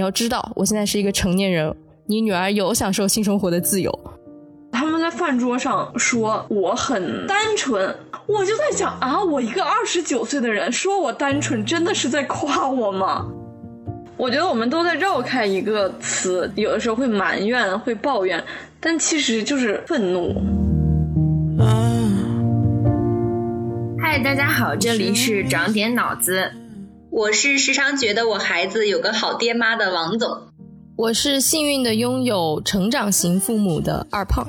[0.00, 1.74] 要知道，我现在是一个成年人，
[2.06, 3.96] 你女儿有享受性生活的自由。
[4.72, 7.94] 他们在饭桌上说我很单纯，
[8.26, 13.26] 我就在想啊，我一个二十九岁的人说我单纯，真的是在夸我吗？
[14.16, 18.42] 我觉得我们都在绕开一个词，有的时候会埋怨，会抱怨，
[18.78, 20.34] 但其实就是愤怒。
[23.98, 26.50] 嗨，大家好，这里是长点脑子，
[27.12, 30.46] 我是时常觉得我孩子有个好爹妈的王总，
[30.96, 34.46] 我是幸运的拥有成长型父母的二胖，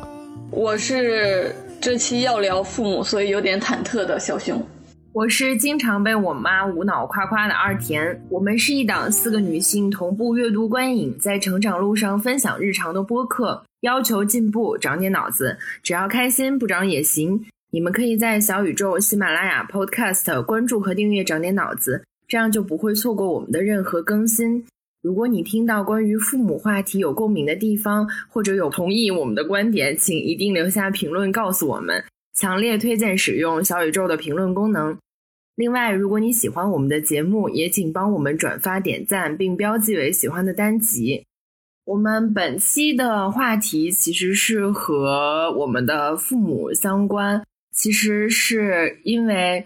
[0.52, 4.64] 我是这期要聊父母，所以有点忐忑的小熊。
[5.12, 8.24] 我是经常被我妈无脑夸夸的二田。
[8.30, 17.44] 我们是一档四个女性同步阅读观影，在成长路上分享日常的播客，要求进步，长点脑子，只要开心，不长也行。
[17.72, 24.66] 你们可以在小宇宙、喜马拉雅、Podcast 关注和订阅长点脑子，这样就不会错过我们的任何更新。
[25.02, 32.02] 如果你听到关于父母话题有共鸣的地方，或者有同意我们的观点，请一定留下评论告诉我们。
[32.34, 34.98] 强烈推荐使用小宇宙的评论功能。
[35.58, 41.26] 另外，如果你喜欢我们的节目，也请帮我们转发、点赞，并标记为喜欢的单集。
[41.84, 47.44] 我们本期的话题其实是和我们的父母相关，
[47.76, 49.66] 其实是因为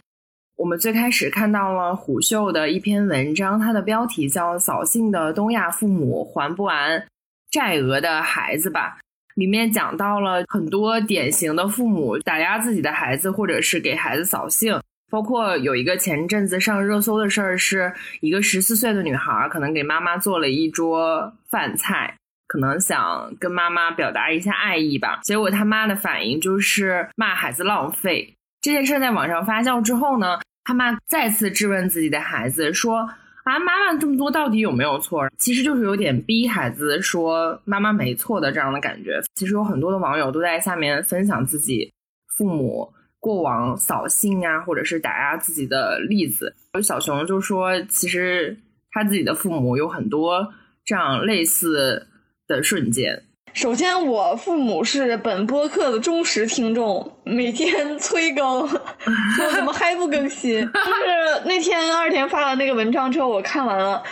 [0.58, 7.06] 我们最开始看到了虎嗅的一篇文章，它的标题叫《扫兴的东亚父母还不完
[7.52, 8.98] 债额的孩子吧》。
[9.36, 14.80] 里面讲到了很多典型的父母打压自己的孩子，或者是给孩子扫兴。
[15.12, 22.16] 包括有一个前阵子上热搜的事儿，是一个十四岁的女孩，可能给妈妈做了一桌饭菜，
[22.48, 25.20] 可能想跟妈妈表达一下爱意吧。
[25.24, 28.34] 结果他妈的反应就是骂孩子浪费。
[28.66, 33.08] 这件事在网上发酵之后呢，他妈再次质问自己的孩子说。
[33.44, 35.30] 啊，妈妈这么做到底有没有错？
[35.38, 39.22] 其实就是有点逼孩子说妈妈没错的这样的感觉。
[39.36, 41.94] 其实有很多的网友都在下面分享自己
[42.36, 46.56] 父母过往扫兴啊，或者是打压自己的例子。
[46.74, 48.58] 有小熊就说，其实
[48.90, 50.52] 他自己的父母有很多
[50.84, 52.08] 这样类似
[52.48, 53.25] 的瞬间。
[53.56, 60.60] 首先，我父母是本播客的忠实听众，每天催更， 说怎么还不更新？
[60.60, 64.04] 就是那天二田发了那个文章之后，我看完了，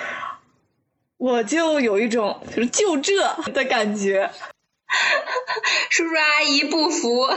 [1.17, 3.21] 我就有一种就是就这
[3.51, 4.31] 的感觉，
[5.91, 7.27] 叔叔阿姨不服。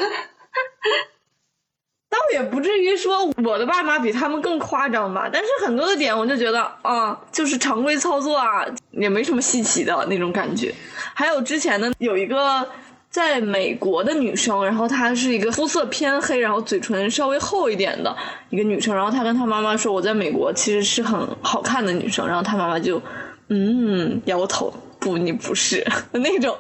[2.27, 10.75] 倒也不至于说我的爸妈比他们更夸张吧，但是很多的点我就觉得啊，就是常规操作啊，也没什么稀奇的那种感觉。
[11.15, 12.67] 还有之前的有一个
[13.11, 18.15] 在美国的女生，然后她是一个肤色偏黑，然后嘴唇稍微厚一点的
[18.51, 23.01] 一个女生，然后她跟她妈妈说我在美国其实是很好看的女生，然后她妈妈就
[23.49, 26.57] 嗯摇头，不，你不是 那种。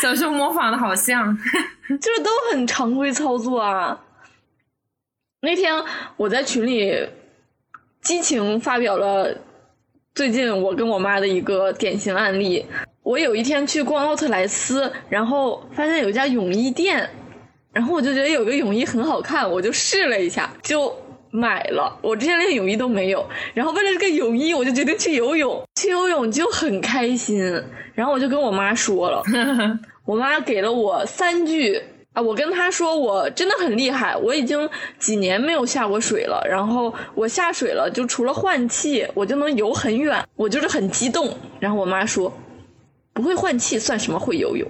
[0.00, 1.36] 小时候模仿的好像，
[2.00, 3.98] 就是都很常规操作啊。
[5.40, 5.72] 那天
[6.16, 7.08] 我在群里
[8.02, 9.32] 激情发表了
[10.12, 12.66] 最近我跟我妈的一个典型案例。
[13.04, 17.08] 我有一天去逛奥特莱斯，然后发现有一家泳衣店，
[17.72, 20.94] 然后我就觉得有个泳衣很好看，我就试了一下，就
[21.30, 21.96] 买了。
[22.02, 25.62] 我之前连泳衣都没有，然后为了这个泳衣，我就决定去游泳。
[25.80, 27.40] 去游泳就很开心，
[27.94, 29.22] 然后我就跟我妈说了，
[30.04, 31.80] 我妈给了我三句。
[32.20, 34.68] 我跟他说，我真的很厉害，我已经
[34.98, 36.42] 几年没有下过水了。
[36.48, 40.24] 然后我下水了，就除了换气，我就能游很远。
[40.36, 41.36] 我就是很激动。
[41.60, 42.32] 然后我妈说，
[43.12, 44.68] 不会换气算什么会游泳？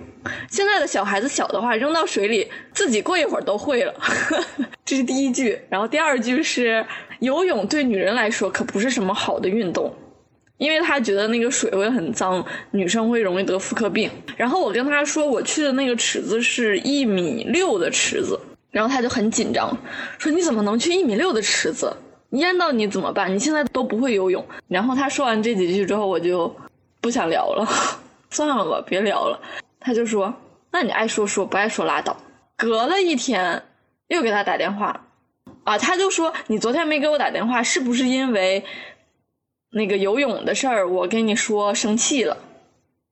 [0.50, 3.94] 现在的小孩子小的话，扔到水里自己过一会儿都会了。
[4.84, 5.58] 这是第一句。
[5.70, 6.84] 然后第二句是，
[7.20, 9.94] 游泳对女人来说可不是什么好的运动。
[10.58, 14.10] 因为他觉得那个水会很脏，女生会容易得妇科病。
[14.36, 18.38] 然后我跟他说，我去的那个池子是一米六的池子，
[18.72, 19.74] 然后他就很紧张，
[20.18, 21.96] 说你怎么能去一米六的池子？
[22.30, 23.32] 淹到你怎么办？
[23.32, 24.44] 你现在都不会游泳。
[24.66, 26.54] 然后他说完这几句之后，我就
[27.00, 27.66] 不想聊了，
[28.28, 29.40] 算了吧，别聊了。
[29.80, 30.34] 他就说，
[30.72, 32.16] 那你爱说说，不爱说拉倒。
[32.56, 33.62] 隔了一天，
[34.08, 35.06] 又给他打电话，
[35.62, 38.64] 啊，他就说你昨天没给我打电话，是不是因为？
[39.70, 42.36] 那个游泳的事儿，我跟你说生气了，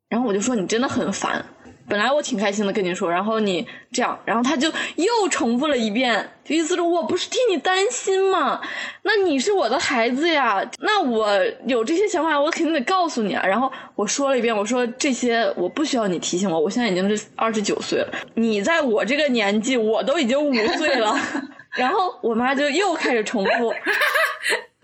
[0.08, 1.44] 然后我就说你真的很烦。
[1.88, 8.60] 本来我挺开心的跟你说，然后你这样，然后他就又重复了一遍，就意思是我不是替你担心吗？
[9.02, 11.28] 那你是我的孩子呀，那我
[11.64, 13.46] 有这些想法，我肯定得告诉你啊。
[13.46, 21.16] 然后我说了一遍，我说这些我不需要你提醒我，我现在已经是二十九岁了，你在我这个年纪，我都已经五岁了。
[21.78, 23.72] 然后我妈就又开始重复。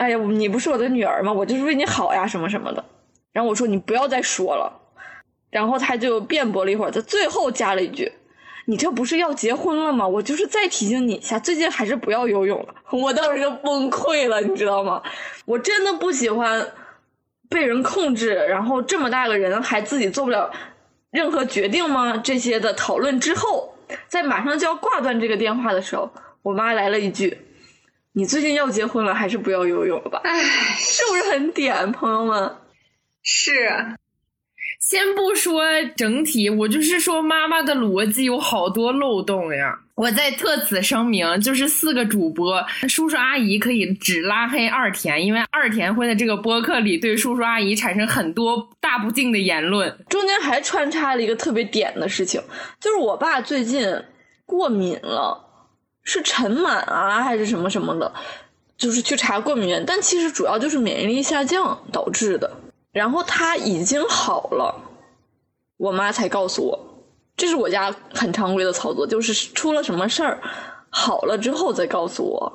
[0.02, 1.32] 哎呀，你不是我的女儿吗？
[1.32, 2.84] 我就是为你好呀，什么什么的。
[3.32, 4.80] 然后我说你不要再说了，
[5.48, 8.10] 然后他就辩驳了一会儿，他最后加了一句
[8.66, 10.08] ：“你这不是要结婚了吗？
[10.08, 15.00] 我就是再提醒你一下，最近还是不要游泳了。”我当时就崩溃了，你知道吗？
[15.44, 16.66] 我真的不喜欢
[17.48, 20.50] 被人控制，然后这么大个人还自己做不了
[21.12, 22.16] 任何决定吗？
[22.16, 23.72] 这些的讨论之后，
[24.08, 26.10] 在马上就要挂断这个电话的时候，
[26.42, 27.38] 我妈来了一句
[28.12, 30.42] ：“你最近要结婚了，还是不要游泳了吧？”唉，
[30.76, 32.56] 是不是很点，朋友们？
[33.22, 33.96] 是
[34.80, 35.62] 先不说
[35.96, 39.78] 整体，我就是说妈妈的逻辑有好多漏洞呀。
[39.94, 49.96] 我在特此声明，就是四个主播叔叔阿姨可以只拉黑二田，因为二田会在这个播客里对叔叔阿姨产生很多大不敬的言论。
[50.08, 52.42] 中间还穿插了一个特别点的事情，
[52.80, 53.86] 就是我爸最近
[54.44, 55.51] 过敏了，
[56.02, 58.12] 是尘螨啊还是什么什么的，
[58.76, 62.50] 就是去查过敏源，但其实主要就是免疫力下降导致的。
[62.92, 64.82] 然后他已经好了，
[65.78, 67.06] 我妈才告诉我，
[67.36, 70.40] 这是我家很常规的操作，就是出了什么事儿，
[70.90, 72.52] 好了之后再告诉我。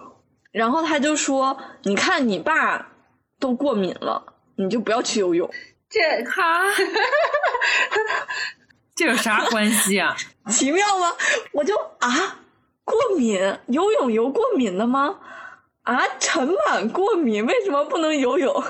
[0.51, 2.89] 然后他就说：“你看你爸
[3.39, 5.49] 都过敏了，你就不要去游泳。
[5.89, 6.63] 这哈，
[8.95, 10.15] 这有啥关系啊？”
[10.49, 11.13] 奇妙吗？
[11.53, 12.39] 我就啊，
[12.88, 13.38] 过敏
[13.68, 15.19] 游泳游过敏了吗？
[15.84, 18.63] 啊，尘螨过敏为什么不能游泳？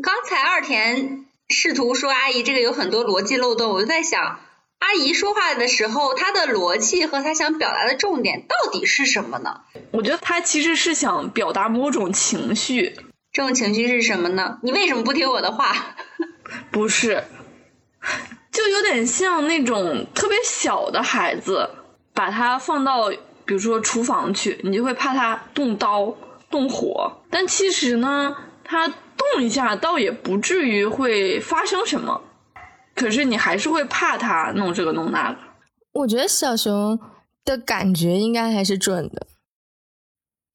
[0.00, 4.38] 刚才二田试图说阿姨这个有很多逻辑漏洞，我就在想，
[4.78, 9.62] 阿姨说话的时候，她的逻辑和她想表达的重点到底是什么呢？
[9.90, 12.94] 我觉得她其实是想表达某种情绪，
[13.32, 14.60] 这种情绪是什么呢？
[14.62, 15.96] 你为什么不听我的话？
[16.70, 17.24] 不是，
[18.52, 21.68] 就有点像那种特别小的孩子，
[22.14, 23.10] 把他放到
[23.46, 26.12] 比如说厨房去，你就会怕它动刀
[26.50, 32.20] 动火，但其实呢，它动一下倒也不至于会发生什么，
[32.94, 35.38] 可是你还是会怕它弄这个弄那个。
[35.92, 36.98] 我觉得小熊
[37.44, 39.26] 的感觉应该还是准的。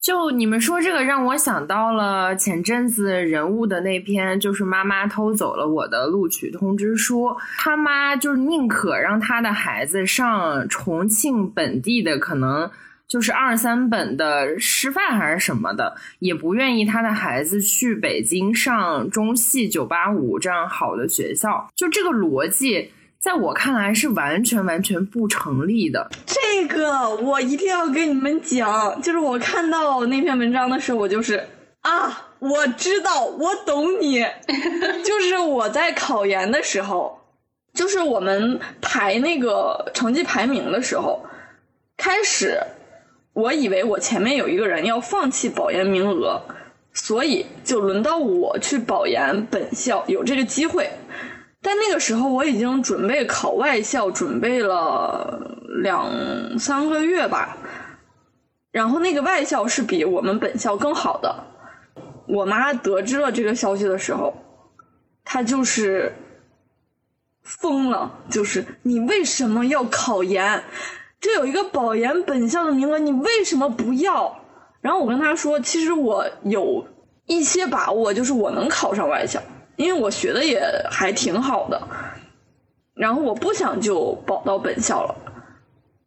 [0.02, 7.36] 就你们说这个，让我想到了前阵子人物的那篇，就是妈妈偷走了我的录取通知书。
[7.58, 12.68] 他妈就是宁可让他的孩子上重庆本地的，可能
[13.06, 21.68] 就是二三本的师范还是什么的，也不愿意他的孩子去北京上中戏九八五这样好的学校。
[21.76, 22.90] 就这个逻辑，
[23.22, 26.10] 在我看来是完全完全不成立的。
[26.26, 31.46] 这个我一定要跟你们讲，就是我看到那篇文章的时候，我就是
[31.82, 34.26] 啊，我知道，我懂你，
[35.06, 37.20] 就是我在考研的时候，
[37.72, 41.24] 就是我们排那个成绩排名的时候，
[41.96, 42.60] 开始
[43.34, 46.42] 我以为我前面有一个人要放弃保研名额，
[46.92, 50.90] 所以就轮到我去保研本校，有这个机会。
[51.62, 57.56] 但那个时候我已经准备考外校，准备了两三个月吧。
[58.72, 61.44] 然后那个外校是比我们本校更好的。
[62.26, 64.34] 我妈得知了这个消息的时候，
[65.24, 66.12] 她就是
[67.42, 70.64] 疯了，就是你为什么要考研？
[71.20, 74.40] 这有一个保研本校的名额，你为什么不要？
[74.80, 76.86] 然后我跟她说，其实我有
[77.26, 79.40] 一些把握，就是我能考上外校。
[79.76, 80.60] 因为我学的也
[80.90, 81.80] 还挺好的，
[82.94, 85.14] 然后我不想就保到本校了。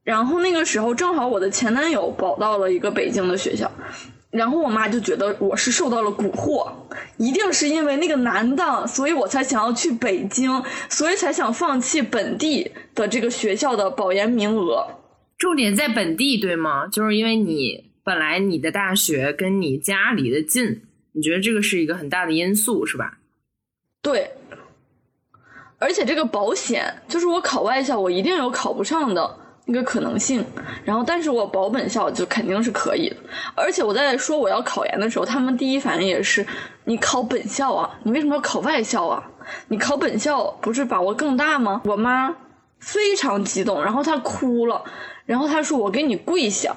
[0.03, 3.71] 然后那个时候正好我的前男友保到了一个北京的学校，
[4.29, 6.71] 然后我妈就觉得我是受到了蛊惑，
[7.17, 14.85] 一定是因为那个男的，所以我才想要去北京，所以才想放弃本地的这个学校的保研名额。
[15.39, 16.85] 重点在本地，对吗？
[16.87, 23.17] 就是因为你本来你的大学跟你家离得近，你觉得这个是一个很大的因素，是吧？
[24.05, 24.31] 对，
[25.79, 30.45] 而且这个保险就是我考外校，我一定有考不上的那个可能性。
[30.83, 33.15] 然后，但是我保本校就肯定是可以的。
[33.55, 36.45] 而且我在说我要考研的时候，他们第一反应也是：
[36.83, 39.23] 你考本校啊，你为什么要考外校啊？
[39.69, 41.81] 你考本校不是把握更大吗？
[41.85, 42.35] 我妈
[42.79, 44.83] 非常激动，然后她哭了，
[45.25, 46.75] 然后她说：“我给你跪下。”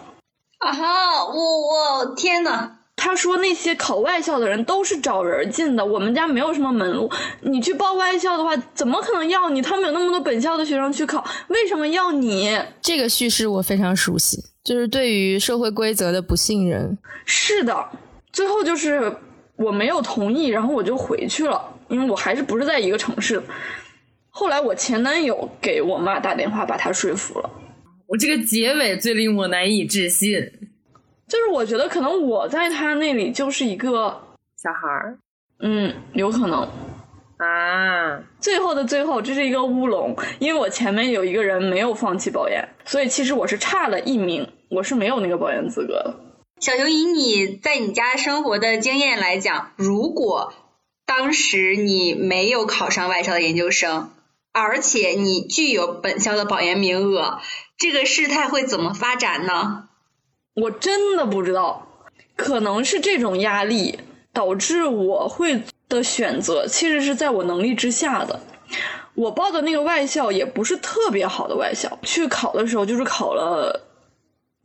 [0.64, 1.26] 啊哈！
[1.26, 2.77] 我我天呐！
[2.98, 7.08] 他说那些考外校的人都是找人进的，我们家没有什么门路。
[7.42, 9.62] 你去报外校的话，怎么可能要你？
[9.62, 12.58] 他们有那么多本校的学生去考，为什么要你？
[12.82, 16.98] 这个叙事我非常熟悉，就是对于社会规则的不信任。
[17.24, 17.88] 是的，
[18.32, 19.16] 最后就是
[19.56, 23.40] 我没有同意，然后我就回去了，因为我还是不是在一个城市。
[24.28, 27.50] 后来我前男友给我妈打电话，把他说服了。
[28.06, 30.50] 我这个结尾最令我难以置信。
[31.28, 34.22] 就是我觉得可能我在他那里就是一个
[34.56, 35.18] 小孩儿，
[35.60, 36.66] 嗯，有可能。
[37.38, 46.16] 啊，最后的最后，这是一个乌龙，因为我前面有一个人没有放弃保研，所以其实我是差了一名，我是没有那个保研资格的。
[46.60, 50.52] 小熊，以你在你家生活的经验来讲，如果
[51.06, 54.10] 当时你没有考上外校的研究生，
[54.52, 57.38] 而且你具有本校的保研名额，
[57.76, 59.87] 这个事态会怎么发展呢？
[60.60, 61.86] 我真的不知道，
[62.36, 63.98] 可能是这种压力
[64.32, 68.40] 导致我会的选择其实是在我能力之下的。
[69.14, 73.88] 我报的那个外校也不是特别好的外校，去考的时候就是考了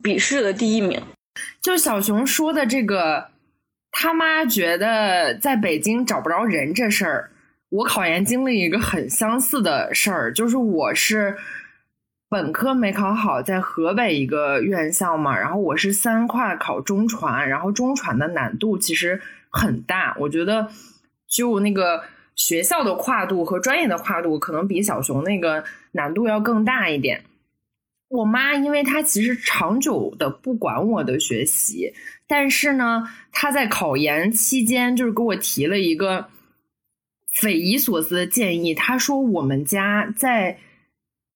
[0.02, 1.02] 笔试的第一名。
[1.60, 3.30] 就小熊说的这个，
[3.90, 7.30] 他妈觉得在北京找不着人这事儿，
[7.70, 11.36] 我考研经历一个很相似的事儿，就是我是
[12.34, 20.68] 本科没考好，在河北一个院校嘛，然后我是三跨考中传，然后中传的难度其实很大，我觉得
[21.28, 22.02] 就那个
[22.34, 25.62] 学校的跨度和专业的跨度，可能比小熊那个
[25.92, 27.22] 难度要更大一点。
[28.08, 31.92] 我妈，因为她其实长久的不管我的学习，
[32.26, 36.26] 但是呢，她在考研期间就是给我提了一个
[37.32, 38.74] 匪夷所思的建议。
[38.74, 40.58] 她说我们家在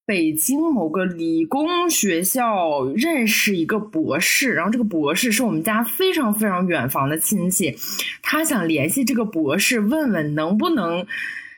[0.09, 7.77] 北京某个理工学校认识一个博士，然后这个博士是我们家非常非常远房的亲戚，
[8.23, 11.07] 他想联系这个博士，问问能不能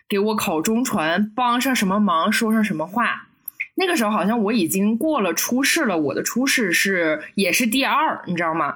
[0.09, 3.29] 给我考中传帮上什么忙，说上什么话。
[3.77, 8.75] 那个时候好像我已经过了初试了，我的初试是也是第二，你知道吗？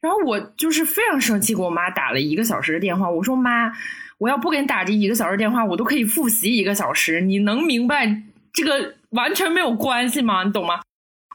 [0.00, 3.10] 然后我就是非常生气，给我妈打了一个小时的电话。
[3.10, 3.70] 我说妈，
[4.16, 7.20] 我要不给你打这一个小时电话，我都可以复习一个小时。
[7.20, 8.22] 你能明白
[8.54, 10.44] 这个完全没有关系吗？
[10.44, 10.80] 你懂吗？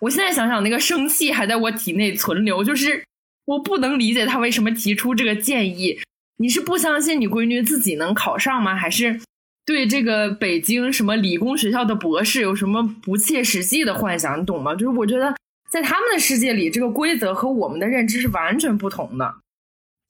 [0.01, 3.03] 我现在想想，那个生气还在我体内存留，就是
[3.45, 5.99] 我不能理解他为什么提出这个建议。
[6.37, 8.75] 你是不相信你闺女自己能考上吗？
[8.75, 9.21] 还是？
[9.65, 14.75] 对这个北京什么理工学校的博士有什么不切实际的幻想，你懂吗？
[14.75, 15.35] 就是我觉得
[15.71, 19.37] 在他们的世界里，这个规则和我们的认知是完全不同的。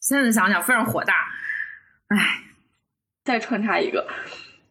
[0.02, 1.14] 现在想想非常火大，
[2.10, 2.44] 唉，
[3.24, 4.06] 再穿插一个，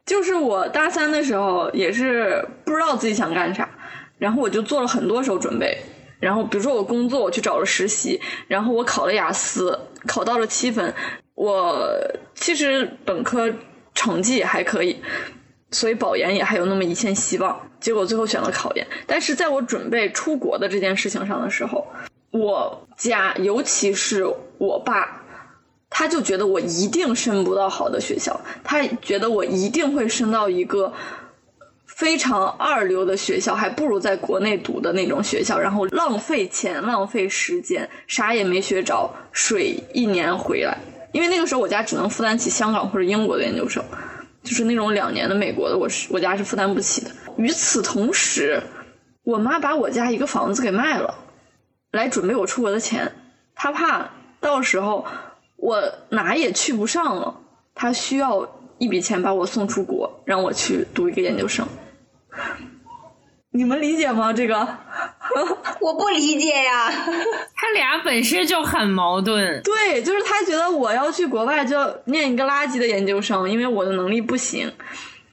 [0.06, 3.68] 就是我大三的时候也是不知道自己想干啥，
[4.18, 5.78] 然后我就做了很多手准备，
[6.20, 10.94] 然后比如说我工作，我去找了实习，然后我考了雅思，考到了七分，
[11.34, 11.88] 我
[12.34, 13.52] 其实本科。
[13.96, 15.00] 成绩也还可以，
[15.70, 17.56] 所以保研也还有那么一线希望。
[17.78, 18.84] 结果最后选了考研。
[19.06, 21.87] 但是在我准备出国的这件事情上的时候，
[22.32, 24.26] 我家尤其是
[24.58, 25.23] 我爸，
[25.96, 30.92] 他就觉得我一定升不到好的学校，他觉得我一定会升到一个
[31.86, 40.76] 非常二流的学校，还不如在国内读的那种学校，然后浪费钱、浪费时间，啥也没学着，水一年回来。
[41.12, 43.80] 因为那个时候我家只能负担起香港或者英国的研究生，
[44.42, 47.10] 就是那种两年的美国的，我是我家是负担不起的。
[47.36, 48.60] 与此同时，
[49.22, 51.14] 我妈把我家一个房子给卖了，
[51.92, 53.12] 来准备我出国的钱。
[53.54, 54.10] 她怕
[54.40, 55.06] 到时候
[55.64, 57.40] 我哪也去不上了，
[57.75, 61.66] 他需要一笔钱把我送出国，让我去读一个研究生。
[63.50, 64.30] 你们理解吗？
[64.30, 64.56] 这个
[65.80, 66.90] 我不理解呀。
[67.54, 69.62] 他俩本身就很矛盾。
[69.62, 74.71] 对，就是他觉得我要去国外就要念一个垃圾的研究生，因为我的能力不行。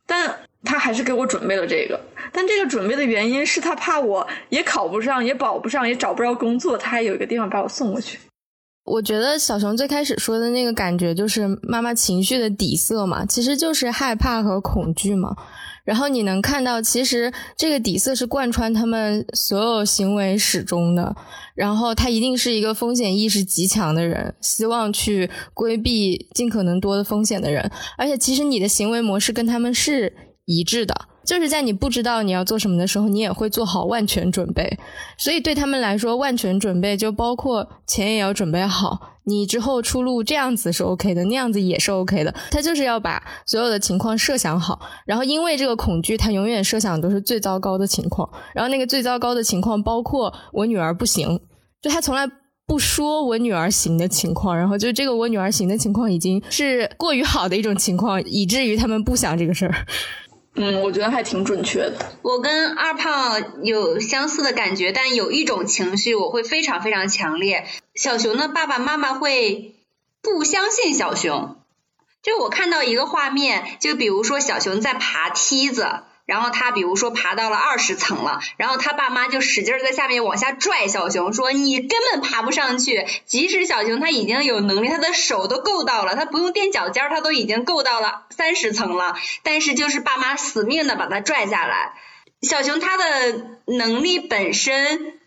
[0.06, 0.34] 但
[0.64, 2.00] 他还是给我准备了这个。
[2.32, 8.18] 但这个准备的原因是他怕我也考不上，也保不上，也找不着工作，他还有一个地方把我送过去。
[8.84, 15.36] 我觉得小熊最开始说的那个感觉就是妈妈情绪的底色嘛，其实就是害怕和恐惧嘛。
[15.84, 21.16] 然后你能看到，其实这个底色是贯穿他们所有行为始终的。
[21.56, 27.70] 然后他一定是一个风险意识极强的人，希望去规避尽可能多的风险的人。
[27.98, 30.14] 而且，其实你的行为模式跟他们是
[30.46, 34.78] 一致的，就是在你不知道你要做什么的时候，你也会做好万全准备。
[35.18, 39.10] 所以对他们来说，万全准备就包括钱也要准备好。
[39.24, 42.34] 你之后出路这样子是 OK 的，那样子也是 OK 的。
[42.50, 48.28] 他就是要把所有的情况设想好，然后因为这个恐惧，他永远设想都是最糟糕的情况。
[48.56, 51.40] 然后那个最糟糕的情况包括我女儿不行，
[51.84, 52.28] 就他从来
[52.66, 54.58] 不说我女儿行的情况。
[54.58, 59.86] 然后就这个我女儿行的情况已经是过于好的一种情况，以至于他们不想这个事儿。
[60.56, 62.18] 嗯，我觉得还挺准确的。
[62.22, 67.66] 我跟二胖有相似的感觉，但有一种情绪我会非常非常强烈。
[67.96, 69.76] 小熊的爸爸妈妈会
[70.22, 71.56] 不相信小熊，
[72.22, 75.88] 就我看到一个画面，就比如说小熊在爬梯子。
[76.32, 83.06] 然后他比如说爬到了二十层了，然后他爸妈就使劲在下面往下拽小熊，说你根本爬不上去。
[83.26, 91.92] 即使小熊他已经有能力，他的手都够到了，他不用垫脚尖，他都已经够到了三十层了，但是就是爸妈死命的把他拽下来。
[92.42, 93.04] 小熊他的
[93.66, 95.20] 能力本身。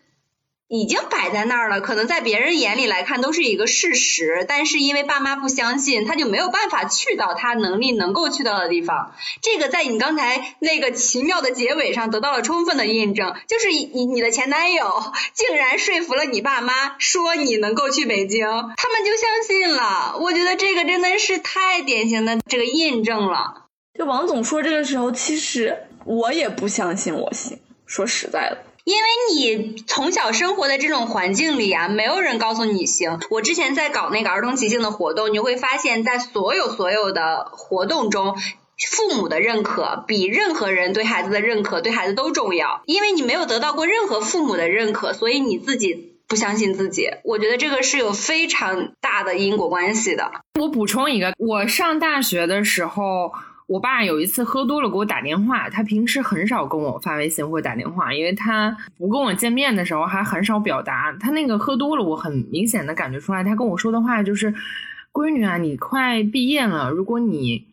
[0.67, 9.13] 已经摆在那儿了，可能在别人眼里来看都是一个事实，但是因为爸妈不相信，他就没有办法去到他能力能够去到的地方。
[9.43, 20.17] 这个在你刚才那个奇妙的结尾上得到了充分的印证，就是你你的前男友 竟然说服了你爸妈，说你能够去北京，他们就相信了。
[20.19, 23.67] 我觉得这个真的是太典型的这个印证了。
[23.97, 28.57] 就王总说这个时候，其实我也不相信我行，说实在的。
[28.85, 33.19] 因为你从小生活的这种环境里啊，没有人告诉你行。
[33.31, 38.35] 我之前在搞那个儿童即兴的活动，你会发现在所有所有的活动中，
[38.77, 42.83] 父母的认可比任何人对孩子的认可对孩子都重要。
[42.85, 47.09] 因为你没有得到过任何父母的认可，所以你自己不相信自己。
[47.23, 50.31] 我觉得这个是有非常大的因果关系的。
[50.59, 53.31] 我补充一个，我上大学的时候。
[53.67, 61.11] 我爸有一次喝多了给我打电话，他平时很少跟我发微信或打电话，因为他不跟我见面的时候还很少表达。
[61.19, 64.53] 他那个喝多了，我很明显的感觉出来，他跟我说的话就是
[65.11, 67.65] ：“闺女啊，你快毕业了，如果你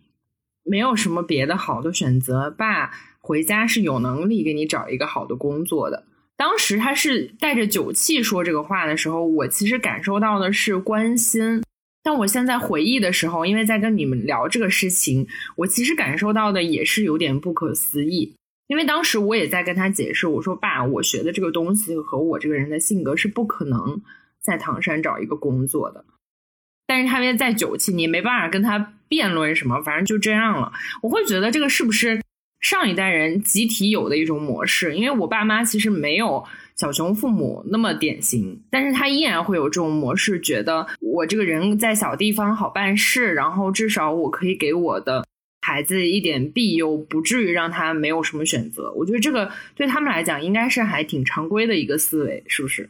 [0.64, 11.62] 没有什么别的好的选择，爸回家是有能力给你找一个好的工作的。”当时他是带着酒气说这个话的时候，我其实感受到的是关心。
[12.04, 18.35] 但我现在回忆的时候，因为在跟你们聊这个事情，我其实感受到的也是有点不可思议。
[18.66, 24.02] 因为当时我也在跟他解释，我说：“爸，我学的这个东西和我这个人的性格是不可能
[24.40, 26.04] 在唐山找一个工作的。”
[26.88, 30.73] 但是他因为在酒气，你没办法跟他辩论什么，反正就这样了。
[31.02, 32.21] 我会觉得这个是不是
[32.61, 34.97] 上一代人集体有的一种模式？
[34.97, 36.44] 因为我爸妈其实没有。
[36.76, 45.25] 小熊父母那么典型，但是他依然会有这种模式，觉得我这个人在小地方好办事，然后至少我可以给我的
[45.61, 48.92] 孩子一点庇佑，不至于让他没有什么选择。
[48.96, 52.88] 我觉得这个对他们来讲应该是还挺常规的一个思维，是不是？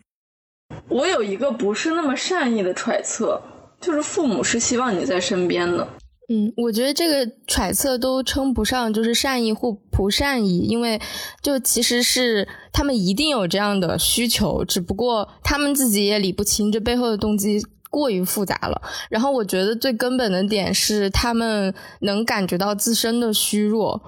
[0.88, 3.42] 我有一个不是那么善意的揣测，
[3.80, 5.86] 就是父母是希望你在身边的。
[6.28, 10.98] 嗯，我觉得这个揣测都称不上就是善意或不善意，因为
[11.42, 18.80] 就其实是他们一定有这样的需求，只不过他们自己也理不清这背后的动机过于复杂了。
[19.10, 24.00] 然后我觉得最根本的点是他们能感觉到自身的虚弱，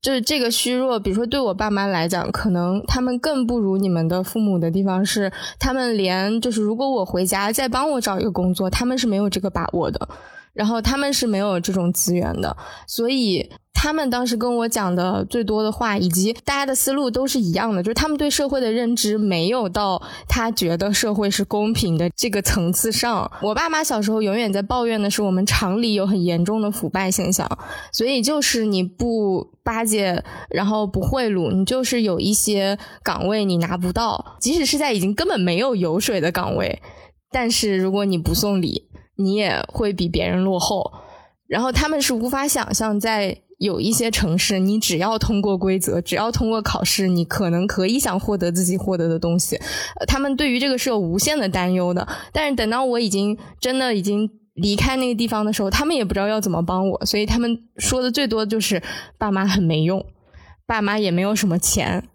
[0.00, 10.08] 就是这个虚弱，比如说对我爸妈来讲，可能他们更不如你们的父母的地方是，他们连就是如果我回家再帮我找一个工作，他们是没有这个把握的。
[10.56, 23.30] 然后他们是没有这种资源的，所以他们当时跟我讲的最多的话，以及大家的思路都是一样的，就是他们对社会的认知没有到他觉得社会是公平的这个层次上。
[23.42, 27.46] 我爸妈小时候永远在抱怨的是我们厂里有很严重的腐败现象，
[27.92, 36.80] 所以就是你不巴结，然后不贿赂，你就是有一些岗位你拿不到，即使是在已经根本没有油水的岗位，
[37.30, 38.88] 但是如果你不送礼。
[39.16, 40.92] 你也会比别人落后，
[41.46, 49.58] 然后他们是无法想象，在有一些城市，你只要通过规则，只要通过考试，你可能可以想获得自己获得的东西。
[50.06, 52.06] 他们对于这个是有无限的担忧的。
[52.32, 58.82] 但是等到我已经真的已经离开那个地方的时候，他们也不知道要怎么帮我，所以他们说的最多就是
[59.16, 60.04] 爸妈很没用，
[60.66, 62.06] 爸妈也没有什么钱。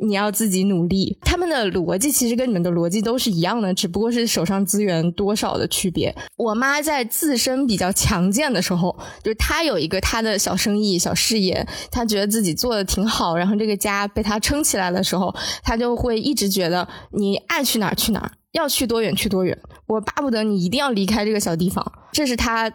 [0.00, 6.14] 你要自己努力，他们的逻辑其实跟你们的逻辑都是一样的，只不过是手上资源多少的区别。
[6.36, 21.92] 我妈在自身比较强健的时候，就是她有一个她的小生意、小事业，她觉得自己做的挺好，然后这个家被她撑起来的时候，她就会一直觉得你爱去哪儿去哪儿，要去多远去多远，我巴不得你一定要离开这个小地方。
[22.12, 22.70] 这是她。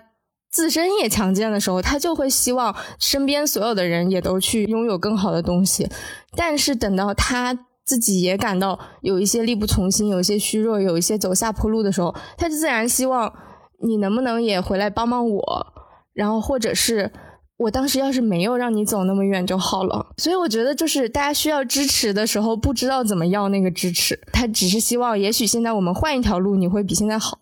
[0.51, 5.89] 自身也强健的时候，他就会希望身边所有的人也都去拥有更好的东西。
[6.35, 13.33] 但是等到他自己也感到有一些力不从心、有一些虚弱、有一些走下坡路的时候，他就自然希望
[13.81, 15.67] 你能不能也回来帮帮我，
[16.13, 17.11] 然后或者是
[17.57, 20.07] 我当时要是没有让你走那么远就好了。
[20.17, 27.39] 所以我觉得，就是大家需要支持的时候，不知道怎么要那个支持，他只是希望，也许现在我们换一条路，你会比现在好。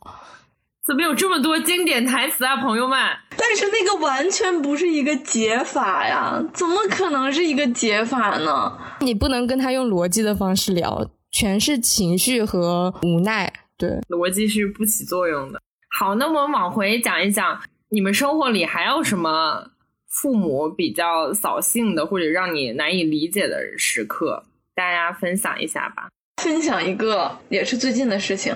[0.90, 2.98] 怎么有这么多经典台词啊，朋友们？
[3.38, 8.76] 但是那个完全不是一个解法呀，怎么可能是一个解法呢？
[9.02, 13.54] 你不能跟他用逻辑的方式聊，全是情绪和无奈。
[13.78, 15.62] 对，逻辑是不起作用的。
[15.96, 19.70] 好，那我们往回讲一讲，你们生活里还有什么
[20.08, 26.10] 父母比较扫兴的或者让你难以理解的时刻，大家分享一下吧。
[26.42, 28.56] 分享一个也是最近的事情，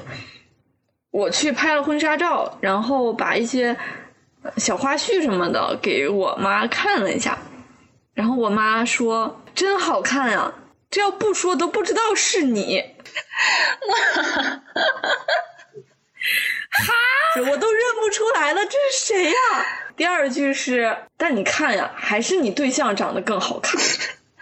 [1.13, 3.78] 我去拍了婚纱照，然后把一些
[4.58, 7.38] 小花絮什么的给我妈看了一下，
[8.15, 10.52] 然后我妈说真好看呀，
[10.89, 12.82] 这要不说都不知道是你，
[16.71, 16.93] 哈，
[17.41, 19.36] 我都认不出来了，这是谁呀？
[19.95, 23.80] 第二句是，但你看呀，还是你对象长得更好看，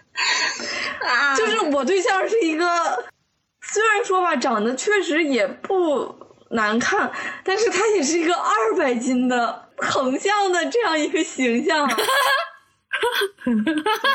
[1.05, 3.12] 啊，就是我对象是一个。
[3.63, 7.11] 虽然说吧，长得确实也不难看，
[7.43, 11.89] 但是他也是一个二百斤的横向的这样一个形象，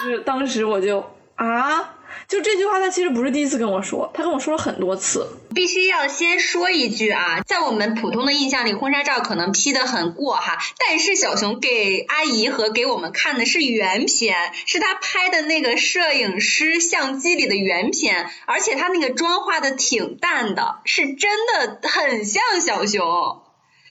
[0.02, 1.95] 就是当时我就啊。
[2.28, 5.28] 就这句话，他其实不是第一次跟我说，他跟我说了很多次。
[5.54, 23.42] 必须要先说一句啊，在我们普通的印象里，婚纱照可能 P 的很过哈，但是小熊给阿姨和给我们看的是原片，是他拍的那个摄影师相机里的原片，而且他那个妆化的挺淡的，是真的很像小熊。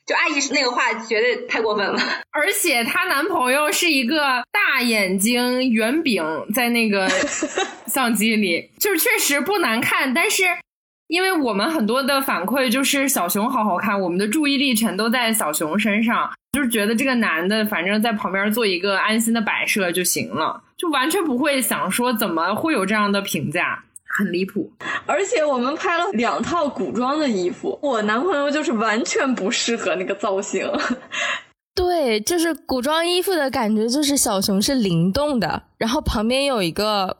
[0.05, 1.99] 就阿姨那个话绝对太过分了，
[2.31, 7.09] 而且她男朋友是一个大眼睛圆饼，在那个
[7.87, 10.13] 相机里，就是确实不难看。
[10.13, 10.43] 但是
[11.07, 23.83] 因为我们很多的反馈就是小熊好好看，我们的注意力全都在小熊身上，就是觉得这个男的反正在旁边做一个安心的摆设就行了，就完全不会想说怎么会有这样的评价。
[24.17, 24.71] 很离谱，
[25.05, 30.69] 而且我们拍了两套古装的衣服，我男朋友就是完全不适合那个造型。
[31.75, 37.17] 对，就是古装衣服的感觉，就是小熊是灵动的，然后旁边有一个，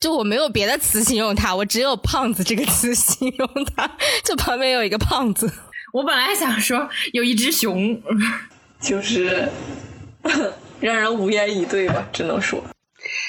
[0.00, 3.90] 就我没有别的词形容他，我只有胖子这个词形容他，
[4.24, 5.52] 就旁边有一个胖子。
[5.92, 8.00] 我本来想说有一只熊，
[8.80, 9.46] 就是
[10.80, 12.64] 让人无言以对吧，只能说。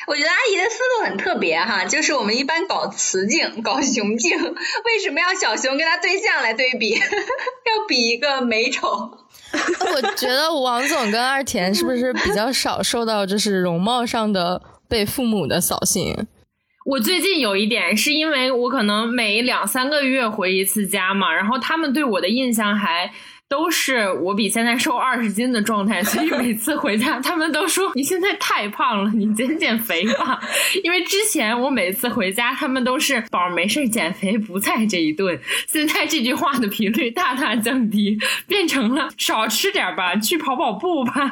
[0.08, 6.94] 我觉得阿姨的思路很特别哈，就是我们一般搞雌竞、搞雄竞，为什么要小熊跟他对象来对比？
[6.98, 8.88] 要比一个美丑？
[9.96, 16.28] 我觉得王总跟二田是不是比较少受到就是容貌上的被父母的扫兴？
[16.86, 23.12] 我最近有一点是因为我可能每两三个月回一次家嘛，然后他们对我的印象还。
[23.50, 30.40] 都是我比现在瘦二十斤的状态，所以每次回家，他们都说你现在太胖了，你减减肥吧。
[30.84, 35.40] 因为之前我每次回家，他们都是宝没事减肥不在这一顿。
[35.68, 41.30] 现在这句话的频率大大降低，变成了少吃点吧，去跑跑步吧。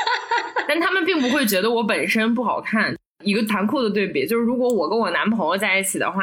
[0.68, 2.94] 但他们并不会觉得我本身不好看。
[3.22, 6.22] 一个残酷的对比就是，如果我跟我男朋友在一起的话。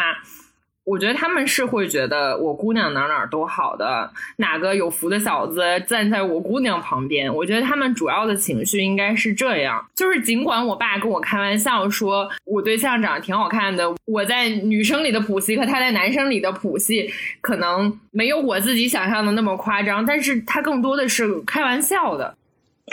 [0.84, 7.34] 我觉得他们是会觉得我姑娘哪哪都好的，哪个有福的小子站在我姑娘旁边。
[7.34, 22.36] 我觉得他们主要的情绪应该是这样，就是尽管我爸跟我开玩笑说我对象长得挺好看的，我在女生里的谱系和他在男生里的谱系可能没有我自己想象的那么夸张，但是他更多的是开玩笑的。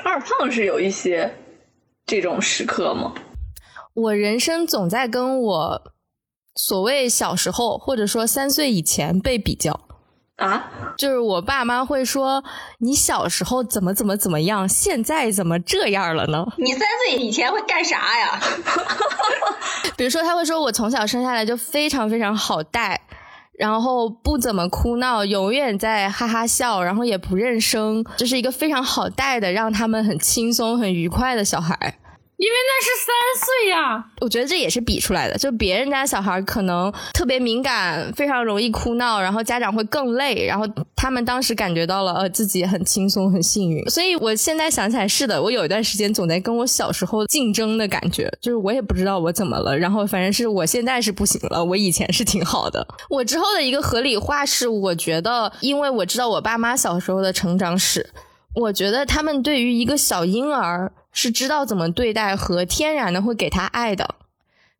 [0.04, 1.34] 二胖是有一些
[2.04, 3.14] 这种时刻吗？
[3.94, 5.92] 我人生总在跟我。
[6.60, 9.78] 所谓小时候，或者说三岁以前被比较
[10.38, 12.42] 啊，就是我爸妈会说
[12.78, 16.44] 你小时候怎么怎么怎么样，现在怎么这样了呢？
[16.58, 18.40] 你三岁以前会干啥呀？
[19.96, 23.00] 比如说他会说我从小生下来就非常非常好带，
[23.52, 31.98] 然后不怎么哭闹，永远在哈哈笑，然后也不认生，这是一个非常好带的，让他们很轻松很愉快的小孩。
[32.38, 35.36] 因为那是三岁呀，我觉得这也是比出来的。
[35.36, 43.84] 就别人家小孩可能特别敏感，非常容易哭闹，然后家长会更累，然后他们当时感觉到了呃自己很轻松很幸运。
[43.90, 52.86] 所以我现在想起来是的，我有一段时间总在跟我小时候竞争的感觉，就是我也不知道我怎么了，然后反正是我现在是不行了，我以前是挺好的。
[53.10, 58.10] 我之后的一个合理化是，我觉得因为我知道我爸妈小时候的成长史，
[58.54, 60.92] 我觉得他们对于一个小婴儿。
[61.12, 64.14] 是知道怎么对待和天然的会给他爱的，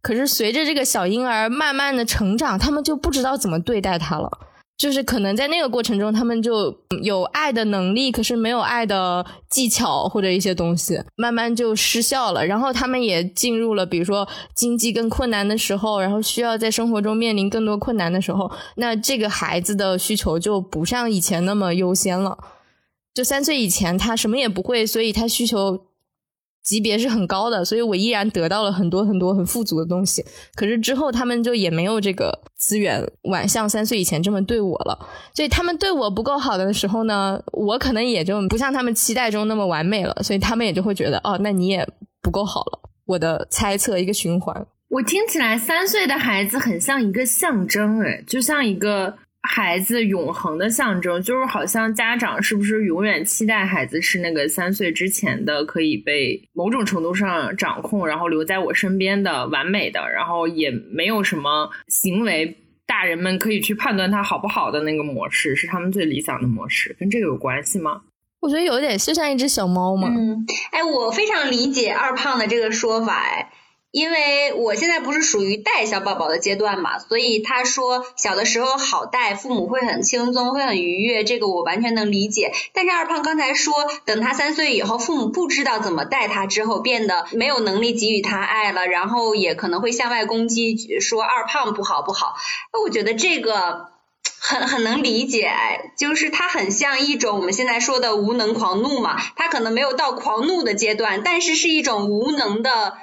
[0.01, 4.31] 可是随着这个小婴儿慢慢的成长，他们就不知道怎么对待他了。
[4.77, 12.47] 就是可能在那个过程中，他们就有爱的能力，可是没有爱的技巧或者一些东西，慢慢就失效了。
[12.47, 22.39] 然后他们也进入了，比如说经济更困难的时候，然后需要在生活中面临更多困难的时候，那这个孩子的需求就不像以前那么优先了。
[23.13, 25.88] 就三岁以前他什么也不会，所以他需求。
[26.69, 30.23] 级别是很高的，所以我依然得到了很多很多很富足的东西。
[30.55, 35.09] 可是之后他们就也没有这个资源，晚像三岁以前这么对我了。
[35.35, 40.15] 所以他们对我不够好的时候呢，我可能也就不像他们期待中那么完美了。
[40.23, 41.89] 所以他们也就会觉得，哦，那你也
[42.21, 42.81] 不够好了。
[43.07, 44.67] 我的猜测，一个循环。
[44.91, 49.15] 我听起来三岁的孩子很像一个象征，哎，就像一个。
[49.43, 68.03] 孩子永恒的象征，就是好像家长是不是永远期待孩子是那个三岁之前的，可以被某种程度上掌控，然后留在我身边的完美的，然后也没有什么行为，大人们可以去判断他好不好的那个模式，是他们最理想的模式，跟这个有关系吗？
[68.41, 70.09] 我觉得有点就像一只小猫嘛。
[70.09, 73.51] 嗯，哎，我非常理解二胖的这个说法，哎。
[73.99, 82.53] 因为我现在不是属于带小宝宝的阶段嘛，所以他说小的时候好带，父母会很轻松，会很愉悦，这个我完全能理解。
[82.73, 92.37] 但是二胖刚才说，等他三岁以后，父母不知道怎么带他之后，变得没有能力给予他爱了，然后也可能会向外攻击，说二胖不好不好。
[92.73, 93.89] 那我觉得这个
[94.39, 95.51] 很很能理解，
[95.99, 102.97] 就是他很像一种我们现在说的无能狂怒嘛，他可能没有到狂怒的阶段，但是是一种无能的。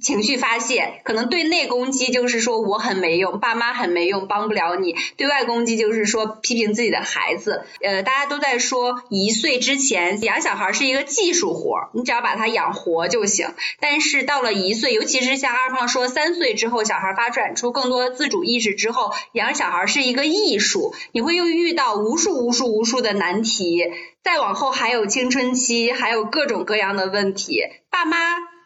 [0.00, 7.64] 情绪发泄，可能对内攻击就是说我很没用，爸妈很没用，帮不了你；对外攻击就是说批评自己的孩子。
[7.82, 13.48] 呃，大家都在说一岁之前养小孩是一个技术活，你只要把他养活就行。
[13.80, 23.84] 但是到了一岁，尤其是像二胖说三岁之后，小孩发展出更多自主意识之后，养小孩是一个艺术，你会又遇到无数无数无数的难题。
[24.22, 28.57] 再往后还有青春期，还有各种各样的问题，爸妈。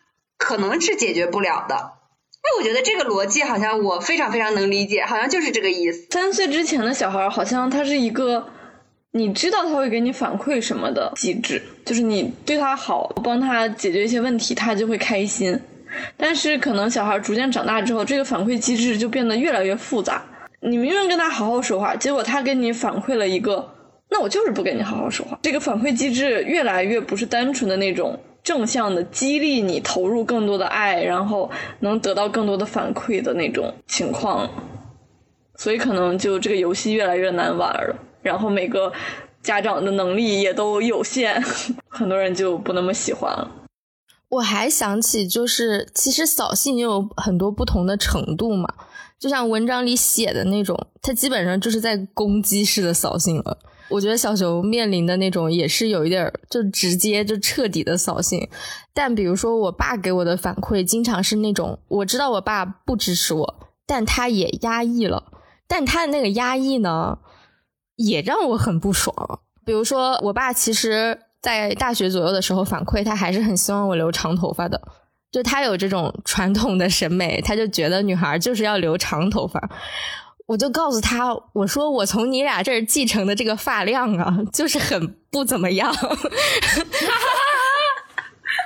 [0.42, 6.08] 可能是解决不了的，哎，我觉得这个逻辑好像我非常非常能理解，好像就是这个意思。
[6.10, 8.48] 三岁之前的小孩好像他是一个，
[9.12, 15.58] 你知道他会给你反馈什么的机制，就是你对他好，帮他解决一些问题，他就会开心。
[16.16, 20.24] 但是可能小孩逐渐长大之后，这个反馈机制就变得越来越复杂。
[20.60, 23.72] 你明明跟他好好说话，结果他给你反馈了一个，
[24.10, 25.38] 那我就是不跟你好好说话。
[25.42, 28.18] 这个反馈机制越来越不是单纯的那种。
[28.42, 31.50] 正向的激励你投入更多的爱，然后
[31.80, 34.48] 能得到更多的反馈的那种情况，
[35.56, 37.96] 所以可能就这个游戏越来越难玩了。
[38.22, 38.92] 然后每个
[39.42, 41.42] 家长的能力也都有限，
[41.88, 43.48] 很多人就不那么喜欢了。
[44.28, 48.66] 我还想起，就是其实扫兴也有很多不同的程度嘛，
[49.18, 53.58] 就像文章里写的那种，它基本上就是在攻击式的扫兴了。
[53.88, 58.48] 我觉得小熊面临的那种也是有一点就直接就彻底的扫兴。
[58.94, 63.54] 但比如说我爸给我的反馈，经常是那种我知道我爸不支持我，
[63.86, 65.24] 但他也压抑了，
[65.66, 67.18] 但他的那个压抑呢，
[67.96, 69.40] 也让我很不爽。
[69.64, 74.80] 比如说我爸其实在大学左右的时候反馈，他还是很希望我留长头发的，
[75.30, 79.70] 就他有这种传统的审美，他就觉得女孩就是要留长头发。
[80.46, 85.94] 我就告诉他，我说我从你俩这儿继承的这个发量啊，就是很不怎么样。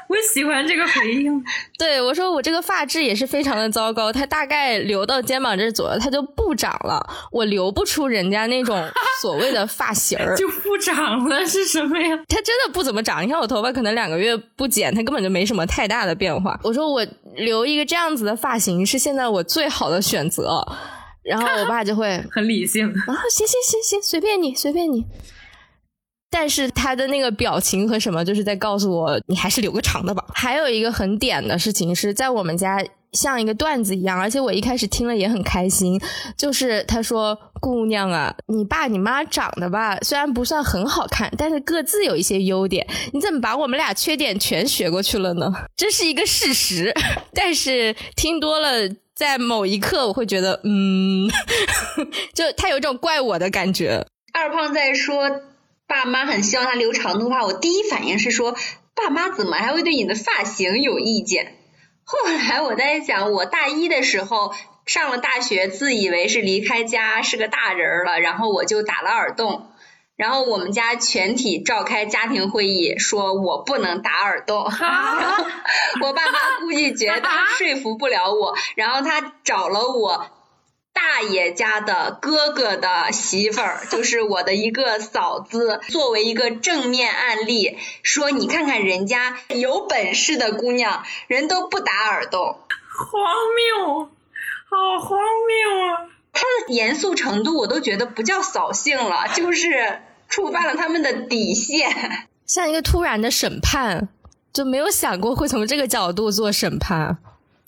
[0.08, 1.44] 我喜欢这个回应。
[1.78, 7.04] 对我说，我这个发质也是非常的糟糕，它大概留到肩膀这左右，它就不长了。
[7.32, 8.84] 我留不出人家那种
[9.20, 12.16] 所谓的发型儿， 就不长了是什么呀？
[12.28, 13.22] 它真的不怎么长。
[13.22, 16.58] 你看我头发可能两个月不剪，它根本就没什么太大的变化。
[16.62, 20.64] 我说我留一个这样子的发型是现在我最好的选择。
[21.26, 25.04] 然后我爸就会 很理性啊，行行行行，随便你随便你。
[26.28, 30.24] 但是他的那个表情和什么，就是在告诉我，你还是留个长的吧。
[30.34, 35.98] 还有一个很点的事情是在我们家像一个段子一样，而且我一开始听了也很开心。
[36.36, 42.86] 就是他说：“姑娘啊，你爸你妈长得吧，虽然不算很好看，但是各自有一些优点。
[43.12, 45.50] 你怎么把我们俩缺点全学过去了呢？
[45.76, 46.92] 这是一个事实。
[47.32, 51.26] 但是听多了。”在某一刻，我会觉得，嗯，
[52.34, 54.06] 就他有一种怪我的感觉。
[54.34, 55.40] 二胖在说
[55.86, 58.54] 爸妈很希望他留长头发，我第一反应是说，
[58.94, 61.56] 爸妈怎么还会对你的发型有意见？
[62.04, 69.70] 后来我在想，我大一的时候上了大学，自以为是离开家是个大人了，然后我就打了耳洞。
[70.16, 74.64] 然后我们家全体召开家庭会议，说我不能打耳洞。
[76.02, 80.28] 我爸妈估计觉得 说服不了我，然后他找了我
[80.94, 92.58] 大爷家的哥哥的媳妇儿，就是我的一个嫂子，作为一个正面案例，说你看看人家有本事的姑娘，人都不打耳洞。
[92.96, 93.22] 荒
[93.84, 94.08] 谬，
[94.70, 96.15] 好荒谬啊！
[96.36, 101.90] 他的严肃程度，我都觉得不叫扫兴了，就是触犯了他们的底线，
[102.46, 104.08] 像一个突然的审判，
[104.52, 107.18] 就没有想过会从这个角度做审判。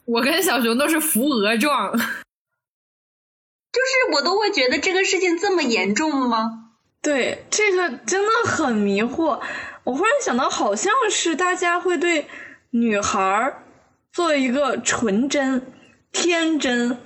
[0.05, 2.01] 我跟小熊都是扶额状， 就
[3.83, 6.67] 是我都会觉得这个事情这么严重吗？
[7.01, 9.41] 对，这个真的很迷惑。
[9.85, 12.27] 我忽然想到，好像是大家会对
[12.71, 13.63] 女孩儿
[14.13, 15.73] 做一个纯真、
[16.13, 16.99] 天真、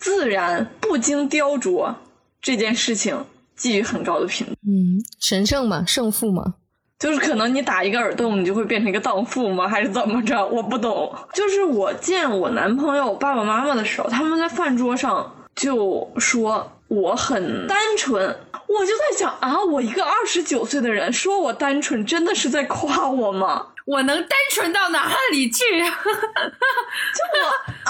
[0.00, 1.94] 自然、不经雕琢
[2.42, 3.24] 这件事情
[3.56, 4.52] 给予很高的评价。
[4.66, 6.54] 嗯，神圣嘛，圣父嘛。
[6.98, 9.66] 就是可能你打一个耳洞，你就会变成一个荡妇吗？
[9.68, 10.46] 还是怎么着？
[10.46, 11.14] 我不懂。
[11.32, 18.22] 就是我见我男朋友爸爸妈妈的时候，他们在饭桌上就说我很单纯，
[18.66, 23.68] 我就在想啊，我一个二十九岁的人说我单纯，真的是在夸我吗？
[23.84, 25.64] 我能单纯到哪里去？
[25.84, 25.90] 就我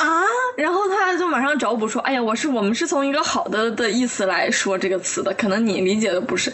[0.01, 0.23] 啊，
[0.57, 6.53] 然后他就马上找补说，哎呀，我是我们是从一个好的的意思来说这个词的，可能你理解的不是，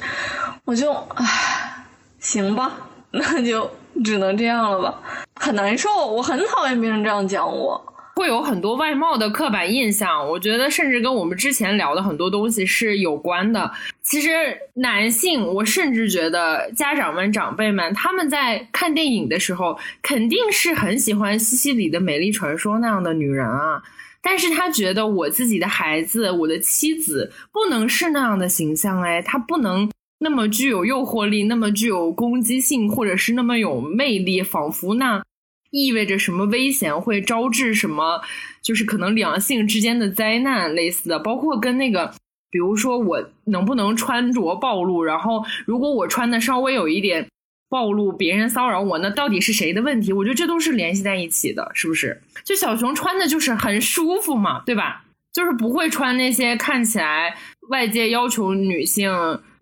[0.65, 1.73] 我就唉。
[2.19, 2.73] 行吧，
[3.13, 3.71] 那就
[4.05, 4.99] 只能这样了吧，
[5.37, 7.81] 很难受，我很讨厌别人这样讲我，
[8.17, 13.71] 会有很多外貌的刻板印象，我觉得甚至跟我们之前聊的很多东西是有关的。
[14.03, 14.31] 其实
[14.75, 23.83] 男性，我甚至觉得家长们、长辈们他们在看电影的时候，肯定是很喜欢西西里的美丽传说那样的女人啊，
[24.23, 29.89] 但是他觉得我自己的孩子、我的妻子不能是那样的形象，哎，他不能。
[30.19, 35.23] 那么具有诱惑力，那么具有攻击性，或者是那么有魅力，仿佛那
[35.71, 38.21] 意味着什么危险，会招致什么，
[38.63, 41.19] 就是可能两性之间的灾难类似的。
[41.19, 42.13] 包括跟那个，
[42.51, 47.27] 比如说我能不能穿着暴露，然后如果我穿的稍微有一点
[47.69, 50.13] 暴露，别人骚扰我，那到底是谁的问题？
[50.13, 52.21] 我觉得这都是联系在一起的，是不是？
[52.45, 55.05] 就小熊穿的就是很舒服嘛，对吧？
[55.33, 57.37] 就是不会穿那些看起来
[57.69, 59.11] 外界要求女性。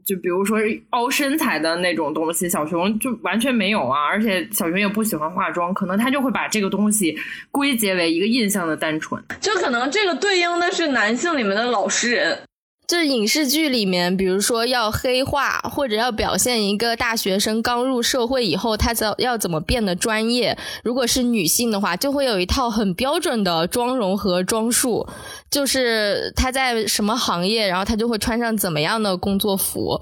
[0.04, 0.58] 就比如说
[0.90, 7.16] 凹身材的那种东西，小熊就完全没有啊，而且小熊也不喜欢化妆，可能他就会把这个东西
[7.50, 12.38] 归结为一个印象的单纯，就可能这个对应的是男性里面的老实人。
[12.86, 20.58] 就是影视剧里面，比如说要黑化，或者要表现一个大学生刚入社会以后，他要要怎么变得专业。
[20.82, 25.08] 如果是女性的话，就会有一套很标准的妆容和装束，
[25.50, 30.00] 就是她在什么行业，然后她就会穿上怎么样的工作服。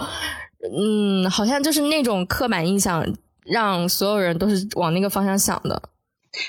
[0.76, 3.06] 嗯，好像就是那种刻板印象，
[3.44, 5.82] 让所有人都是往那个方向想的。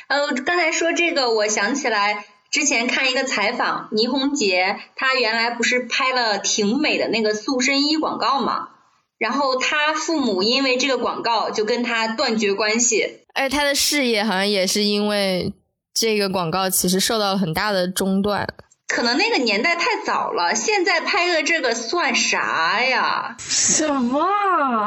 [0.08, 2.26] 呃，刚才说这个，我想起来。
[2.54, 8.70] 之前看一个采访，倪虹洁，她原来不是拍了挺美的那个塑身衣广告嘛？
[9.18, 15.52] 然后她父母因为这个广告就跟她断绝关系，而且她的事业好像也是因为
[15.96, 18.48] 这个广告，其实受到了很大的中断。
[18.88, 23.36] 可能那个年代太早了，现在拍的这个算啥呀？
[23.40, 24.20] 什么？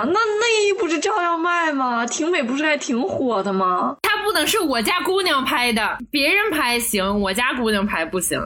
[0.05, 2.07] 那内衣不是照样卖吗？
[2.07, 3.97] 婷美不是还挺火的吗？
[4.03, 8.41] 她不能是我家姑娘拍的，别人拍行，我家姑娘拍不行。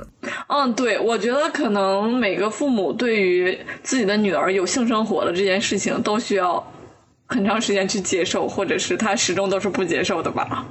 [0.47, 6.73] 嗯，对，我觉得可能每个父母对于自己的女儿有性生活的这件事情，都需要
[7.27, 10.65] 很长时间去接受，或者是他始终都是不接受的吧。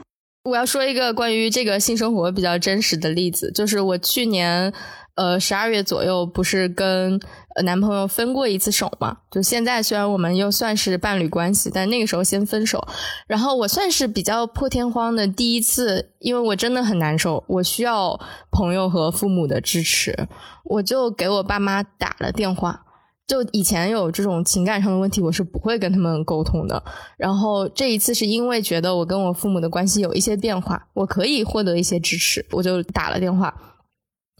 [0.44, 4.74] 我要说一个关于这个性生活比较真实的例子，就是我去年
[5.16, 7.20] 呃十二月左右不是跟
[7.62, 9.18] 男朋友分过一次手嘛？
[9.30, 12.88] 就现在虽然我们又算是伴侣关系，但那个时候先分手。
[13.28, 18.18] 然后我算是比较破天荒的第一次，因为我真的很难受，我需要
[18.50, 20.28] 朋友和父母的支持，
[20.64, 22.86] 我就给我爸妈打了电话。
[23.30, 26.84] 就以前有这种情感上的问题，我是不会跟他们沟通的。
[27.16, 33.54] 然后这一次是因为觉得我跟我父母的关系有一些变化，我可以获得一些支持，我就打了电话。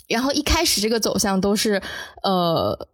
[0.08, 1.80] 然后一开始这个走向都是
[2.24, 2.88] 呃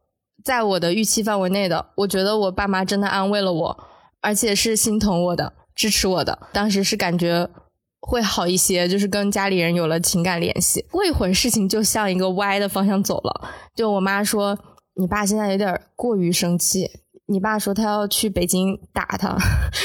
[0.44, 3.84] 在我的预期范围内的，我觉得我爸妈真的安慰了我，
[4.20, 6.38] 而且是心疼我的、支持我的。
[6.52, 7.50] 当时是感觉
[8.02, 10.82] 会好一些，就是跟家里人有了情感联系。
[10.92, 14.60] 过一会儿事情就向一个歪的方向走了，就我妈说。
[14.96, 16.90] 你爸现在有点过于生气。
[17.28, 19.36] 你爸说他要去北京打他，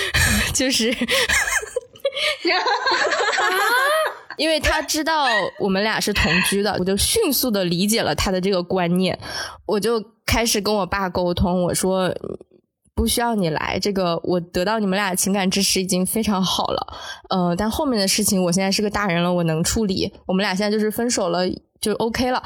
[0.53, 0.91] 就是，
[4.37, 5.27] 因为他知道
[5.59, 9.19] 我们俩是同居的，我就迅速的理解了他的这个观念，
[9.65, 12.15] 我就开始跟我爸沟通，我说
[12.95, 16.87] 不需要你来，这个我得到你们俩情感支持已经非常好了，
[17.31, 21.49] 呃，但后面的事情我现在是个大人了，我能处理，我们俩现在就是分手了，
[21.81, 22.43] 就 OK 了。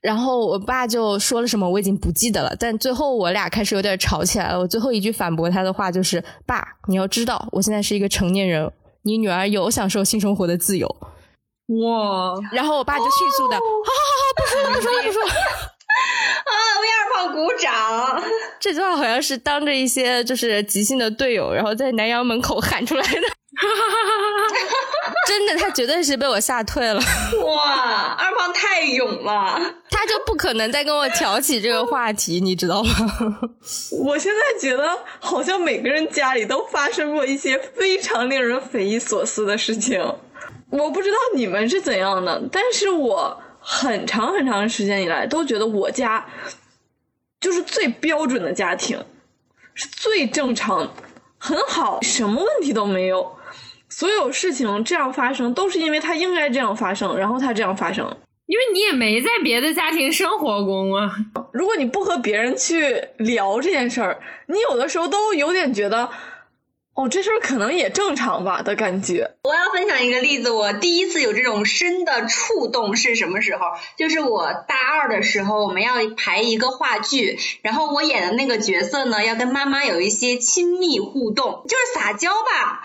[0.00, 2.56] 然后我爸就说了什么，我已经不记得了。
[2.58, 4.58] 但最后我俩开始有点吵起来了。
[4.58, 8.72] 我最后一句反驳他的话就是：“爸，你要知道，我现在是一个成年人，
[9.02, 10.88] 你女儿有享受性生活的自由。”
[11.68, 12.34] 哇！
[12.52, 15.30] 然后我爸就迅速的：“好好好好，不说了不说了不说了。”
[16.50, 18.22] 啊，为二胖鼓掌。
[18.58, 23.08] 这句话好像是当着一些就是即兴的队友，然后在南阳门口喊出来的。
[25.30, 27.00] 真的，他绝对是被我吓退了。
[27.46, 32.90] 哇，二胖太勇了，他就不可能再跟我挑起这个话题，你知道吗？
[34.02, 40.04] 我现在觉得好像每个人家里都发生过一些非常令人匪夷所思的事情。
[40.70, 46.26] 我不知道你们是怎样的，但是我很长很长时间以来都觉得我家
[47.40, 48.98] 就是最标准的家庭，
[49.74, 50.92] 是最正常、
[51.38, 53.36] 很好，什么问题都没有。
[54.00, 58.16] 所有事情这样发生，都是因为他应该这样发生，然后他这样发生。
[58.46, 61.14] 因为你也没在别的家庭生活过啊。
[61.52, 66.08] 如果你不和别人去聊这件事儿，你有的时候都有点觉得，
[66.94, 69.32] 哦，这事儿可能也正常吧的感觉。
[69.44, 73.66] 我要分享一个例子，我第一次有这种深的触动是什么时候？
[73.98, 82.80] 就是我大二的时候，我们要排一个话剧，然后我演的那个角色呢，要跟妈妈有一些亲密互动，就是撒娇吧。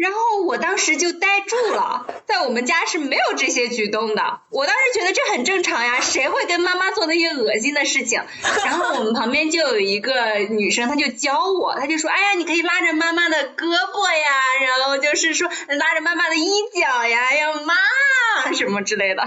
[0.00, 4.40] 然后我当时就呆住了，在我们家是没有这些举动的。
[4.48, 8.22] 我当时觉得这很正常呀，谁会跟妈妈做那些恶心的事情？
[8.64, 14.24] 然后我们旁边就有一个女生，她就教我，她就说：“哎呀，你可以拉着妈妈的胳膊呀，
[14.66, 19.22] 然后就是说拉着妈妈的衣角呀，哎呀妈什么之类的。”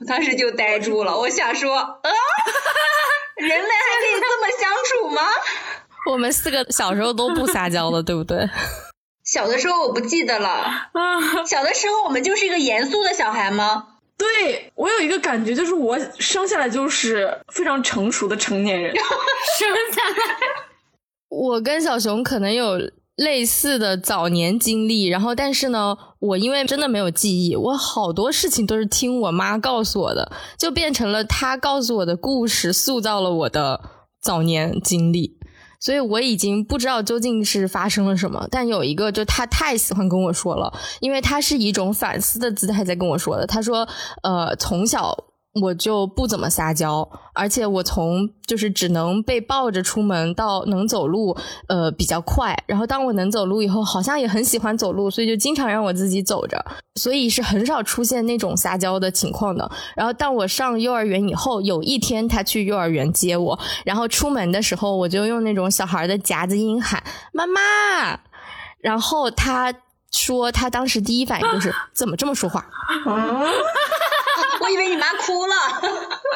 [0.00, 2.00] 我当时就呆住了，我想说，啊，
[3.36, 5.22] 人类还可以这么相处吗？
[6.10, 8.48] 我们四个小时候都不撒娇的，对不对？
[9.30, 13.86] 小的时候我不记得了啊，小的时候我们就是一个严肃的小孩吗？
[14.16, 18.94] 对我有一个感觉，就是我生下来就是非常成熟的成年人。
[18.96, 20.36] 生下来，
[21.28, 22.78] 我跟小熊可能有
[23.16, 33.80] 类似的早年经历，然后但是呢，我因为真的没有记忆，我好多事情都是听我妈告诉我的，就变成了她告诉我的故事，塑造了我的
[34.22, 35.37] 早年经历。
[35.80, 43.46] 所以我已经不知道究竟是发生了什么，但有一个，就他太喜欢跟我说了，因为他是一种反思的姿态在跟我说的。
[43.46, 43.88] 他说，
[44.22, 45.27] 呃，从小。
[45.60, 51.36] 我就不怎么撒娇，而且我从就是只能被抱着出门到能走路，
[51.68, 52.56] 呃，比较快。
[52.66, 56.64] 然后当我能走路以后，好像也很喜欢走路，所以就经常让我自己走着，
[56.96, 59.70] 所以是很少出现那种撒娇的情况的。
[59.94, 67.02] 然后当我上幼儿园以后，有一天他去幼儿园接我，然后出门的时候，我就用那种小孩的夹子音喊
[67.32, 67.60] 妈妈，
[68.80, 69.74] 然后他
[70.10, 72.66] 说他当时第一反应就是 怎么这么说话。
[74.68, 75.54] 我以为你妈哭了，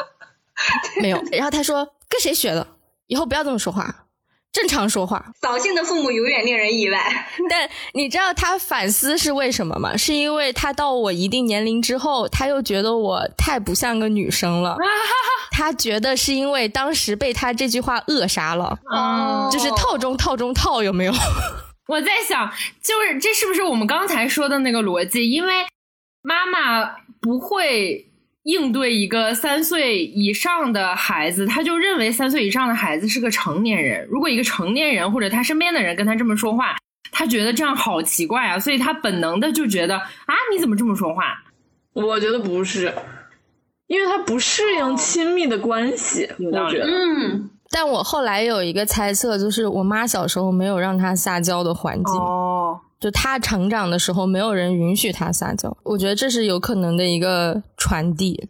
[0.99, 1.23] 没有。
[1.31, 2.67] 然后他说：“跟谁学的？
[3.05, 4.07] 以后不要这么说话，
[4.51, 6.99] 正常说话。”扫兴的父母永远令人意外。
[7.47, 9.95] 但你知道他反思是为什么吗？
[9.95, 14.77] 是因为他到我一定年龄之后，他又觉得我太不像个女生了。
[15.51, 18.79] 他觉得是因为当时被他这句话扼杀了。
[18.89, 21.13] 哦，就是套中套中套，有没有？
[21.87, 25.29] 我在想，就是这是不是我们刚才说的那个逻辑？
[25.29, 25.67] 因为
[26.23, 28.09] 妈妈不会。
[28.43, 34.07] 应对一个三岁以上的孩子，他就认为三岁以上的孩子是个成年人。
[34.09, 36.75] 如果一个成年人或者他身边的人跟他这么说话，
[37.11, 41.43] 他觉得这样好奇怪啊，所以他本能的就觉得啊，你怎么这么说话？
[41.93, 42.93] 我觉得不是，
[43.87, 46.29] 因为他不适应亲密的关系。
[46.39, 47.49] 我觉得，嗯。
[47.69, 52.13] 但我后来有一个猜测，就是我妈小时候没有让他撒娇的环境。
[52.15, 52.79] 哦。
[53.03, 58.47] 就他成长的时候，没有人允许他撒娇，我觉得这是有可能的一个传递。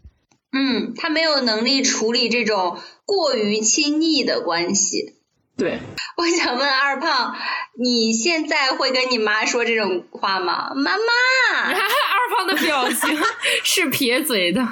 [0.52, 5.16] 嗯，他没有能力处理这种过于亲密的关系。
[5.58, 5.80] 对，
[6.18, 7.36] 我想问二胖，
[7.80, 10.72] 你现在会跟你妈说这种话吗？
[10.76, 13.18] 妈妈， 二胖的表情
[13.66, 14.68] 是撇嘴的，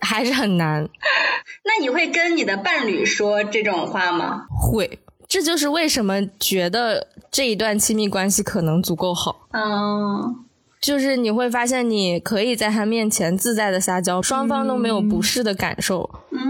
[0.00, 0.88] 还是很难。
[1.64, 4.46] 那你会跟你的伴侣说这种话吗？
[4.50, 4.98] 会。
[5.28, 9.48] 这就是为什么觉得这一段亲密关系可能足够好。
[9.52, 10.44] 嗯，
[10.80, 16.08] 就是你会发现，你可以在他面前自在的撒娇，双方都没有不适的感受。
[16.30, 16.40] 嗯，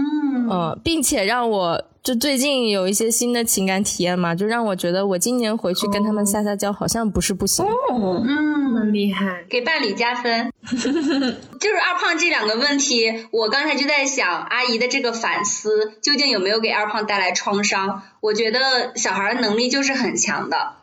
[0.49, 1.85] 呃，并且让我。
[2.03, 7.65] 就最近有一些新的情感体验嘛，就让我觉得我今年回去跟他们撒撒娇，好像不是不行。
[7.91, 10.49] 嗯，很厉害，给伴侣加分。
[10.71, 18.03] 就是二胖这两个问题，我刚才就在想，阿姨的这个反思究竟有没有给二胖带来创伤？
[18.21, 20.75] 我觉得小孩能力就是很强的，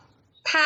[0.42, 0.60] 他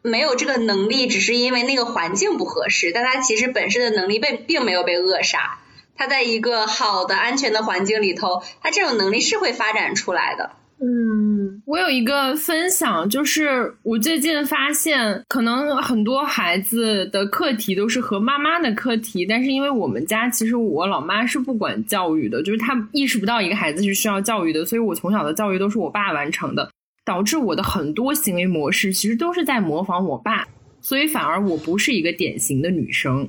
[0.00, 5.58] 没有这个能力，只是因为那个环境不合适，但他其实本身的能力被并没有被扼杀。
[6.00, 10.52] 他在一个好的、安全的环境里头，他这种能力是会发展出来的。
[10.80, 26.70] 嗯，我有一个分享，就是我最近发现，可能很多孩子的课题都是和妈妈的课题，但是因为我们家其实我老妈是不管教育的，就是她意识不到一个孩子是需要教育的，所以我从小的教育都是我爸完成的，
[27.04, 30.48] 导致我的很多行为模式其实都是在模仿我爸，
[30.80, 33.28] 所以反而我不是一个典型的女生，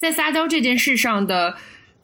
[0.00, 1.54] 在撒娇这件事上的。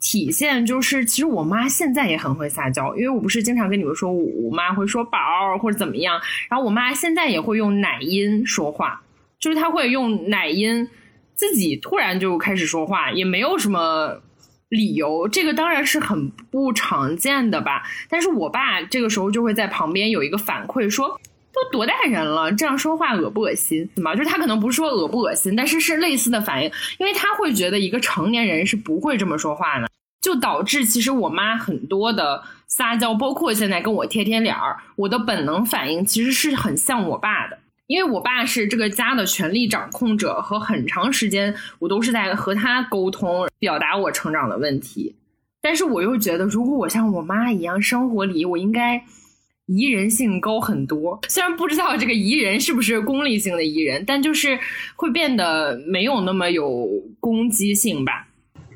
[0.09, 5.19] 体现就是，其实我妈现在也很会撒娇，因为我不是经常跟你们说，我妈会说宝
[5.61, 9.03] 或者怎么样，然后我妈现在也会用奶音说话，
[9.41, 10.89] 就是她会用奶音
[11.35, 14.23] 自己突然就开始说话，也没有什么
[14.69, 17.83] 理由，这个当然是很不常见的吧。
[18.09, 21.21] 但是我爸这个时候就会在旁边有一个反馈说。
[21.57, 23.89] 都多大人了，这样说话恶不恶心？
[23.95, 24.15] 对吗？
[24.15, 29.89] 就是他可能不是说恶不恶心，但是是类似的反应，因为他会觉得一个成年人是不会这么说话的，
[30.27, 37.57] 就导致其实我妈很多的撒娇，包括现在跟我贴贴脸儿，我的本能反应其实是很像我爸的，
[37.87, 45.14] 因为我爸是这个家的权力掌控者，和很长时间我都是在和他沟通，表达我成长的问题，
[45.62, 49.05] 但是我又觉得，如果我像我妈一样，生活里我应该。
[49.68, 54.57] 宜人性高很多，虽然不知道这个宜人是不是功利性的宜人，但就是
[54.95, 58.29] 会变得没有那么有攻击性吧。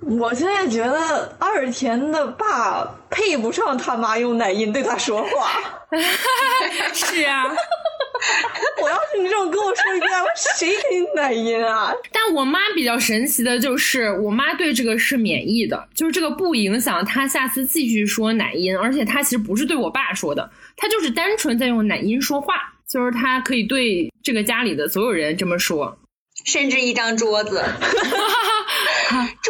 [0.03, 5.61] 我现在觉得二田的爸配不上他妈用奶音对他说话。
[6.95, 7.45] 是啊，
[8.83, 11.93] 我要是你这种跟我说一遍，谁给你奶音啊？
[12.13, 20.51] 但我妈比较神奇的就是，我妈对这个是免疫的，就是这个不影响她下次继续说奶音，而且她其实不是对我爸说的。
[20.77, 22.55] 她就是单纯在用奶音说话，
[22.89, 25.99] 就是她可以对这个家里的所有人这么说，
[26.45, 27.63] 甚至一张桌子，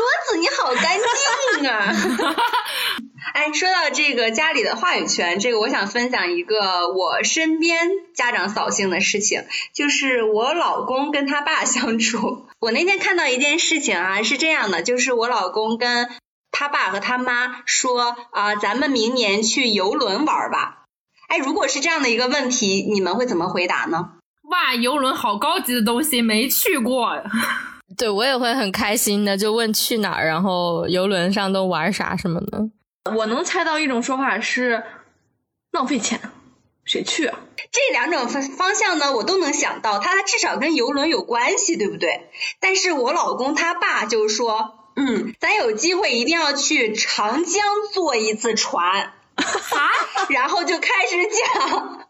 [0.01, 0.99] 桌子你好干
[1.61, 1.93] 净啊！
[3.35, 9.45] 哎，说到这个家里的话语权，这个我想分享一个我身边家长扫兴的事情，
[9.75, 12.47] 就是我老公跟他爸相处。
[12.61, 16.09] 我那天看到一件事情啊，是这样的，就是我老公跟
[16.51, 20.85] 他爸和他妈说啊，咱们明年去游轮玩吧。
[21.29, 24.13] 哎，如果是这样的一个问题，你们会怎么回答呢？
[24.49, 27.23] 哇，游轮好高级的东西，没去过。
[27.97, 32.71] 对我也会很开心的，就问去哪儿，然后游轮上都玩啥什么的。
[33.17, 34.85] 我能猜到一种说法是
[35.73, 36.21] 浪费钱，
[36.85, 37.39] 谁去啊？
[37.73, 42.31] 这两种方方向呢，我都能想到，它至少跟游轮有关系，对不对？
[42.61, 47.63] 但是我老公他爸就说，嗯，咱有机会一定要去长江
[47.93, 49.13] 坐一次船。
[49.37, 49.89] 啊，
[50.29, 52.07] 然后就开始讲，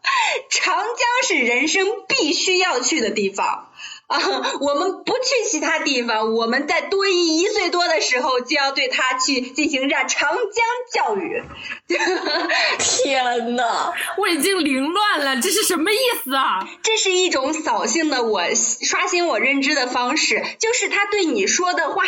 [0.49, 3.69] 长江是人生必须要去的地方
[4.11, 4.19] 啊！
[4.59, 11.41] 我们不去其他地方，我们在多一一岁多的时候就要对他去进行让长江教育。
[12.77, 16.67] 天呐，我已经凌乱了，这是什么意思啊？
[16.83, 22.03] 这是一种扫兴的我刷新我认知的方式，就是他对你说的话。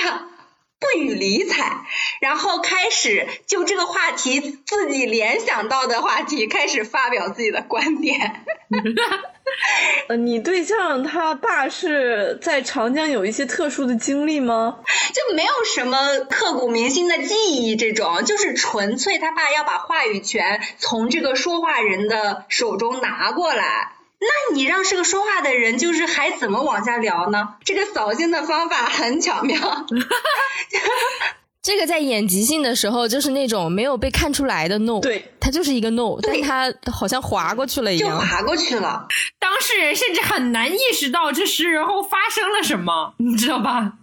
[0.84, 1.86] 不予理睬，
[2.20, 8.44] 然后开始就这个话题自己联想到的话题开始发表自己的观点。
[10.08, 14.80] 呃，你对象他爸是在长江有一些特殊的经历吗？
[15.14, 23.94] 就没有什么刻骨铭心的记忆，这种就是纯粹他爸要把话语权从这个说话人的手中拿过来。
[24.20, 27.56] 那你让是个说话的人，就是还怎么往下聊呢？
[27.66, 29.86] 这个扫兴的方法很巧妙。
[31.64, 39.08] 这个在演即兴的时候，就是那种没有被看出来的 no，对，他就是一个 no，但他好像划过去了一样，就划过去了。
[39.40, 43.94] 当事人甚至很难意识到这时候发生了什么， 你知道吧？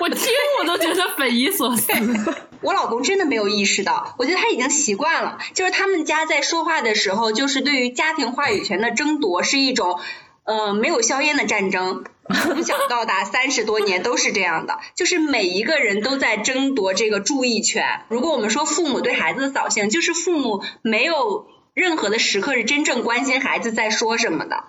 [0.00, 0.28] 我听
[0.60, 1.92] 我都觉得匪夷所思。
[2.62, 5.38] 我老公真的没有意识到，我觉得他已经习惯了。
[5.54, 9.98] 就是他们家在说话的时候，就是对于家庭话语权的争夺是一种，
[10.44, 12.04] 呃，没有硝烟的战争。
[12.32, 18.02] 从小到大 三十多年都是这样的，就是每一个人都在争夺这个注意权。
[18.08, 24.64] 如果我们说父母对孩子的扫兴，就是父母没有任何的时刻是真正关心孩子在说什么的。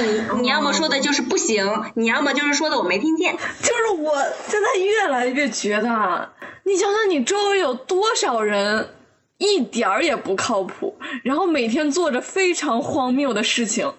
[0.00, 3.36] 你你要么说的就是不行，你要么就是说的我没听见。
[3.36, 4.14] 就是我
[4.48, 6.32] 现在越来越觉得。
[6.64, 8.94] 你想想，你周围有多少人
[9.38, 13.92] 一点儿也不靠谱，然后每天做着非常荒谬的事情，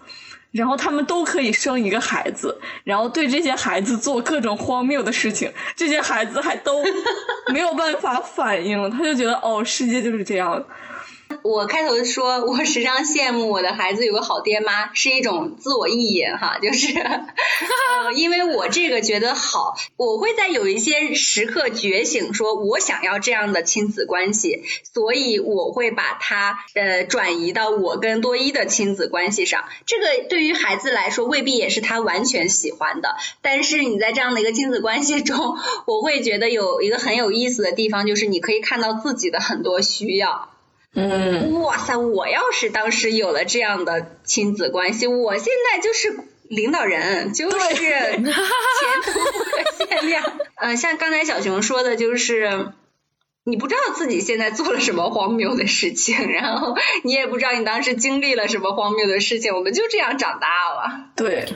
[0.53, 6.81] 然后他们都可以生一个孩子，然后对这些孩子做各种荒谬的事情，这些孩子还都
[7.51, 10.63] 没有办法反应，他就觉得哦，世界就是这样。
[11.43, 24.63] 我开头说， 我时常羡慕我的孩子有个好爹妈，是一种自我意淫哈， 就是，呃，因为我这个觉得好，我会在有一些时刻觉醒，说我想要这样的亲子关系，
[24.93, 29.65] 所以我会把它呃转移到我跟多一的亲子关系上。
[29.85, 40.52] 这个对于孩子来说未必也是他完全喜欢的，但是你在这样的一个亲子关系中，我会觉得有一个很有意思的地方，就是你可以看到自己的很多需要。
[40.95, 41.97] 嗯，哇塞！
[41.97, 46.15] 我要是当时有了这样的亲子关系，我现在就是
[46.47, 50.23] 领导人，就是前途不可限量。
[50.55, 52.67] 呃，像刚才小熊说的，就是
[53.43, 61.09] 你不知道自己现在做了什么荒谬的事情，然后你也不知道你当时经历了什么荒谬的事情，我们就这样长大了。
[61.15, 61.51] 对，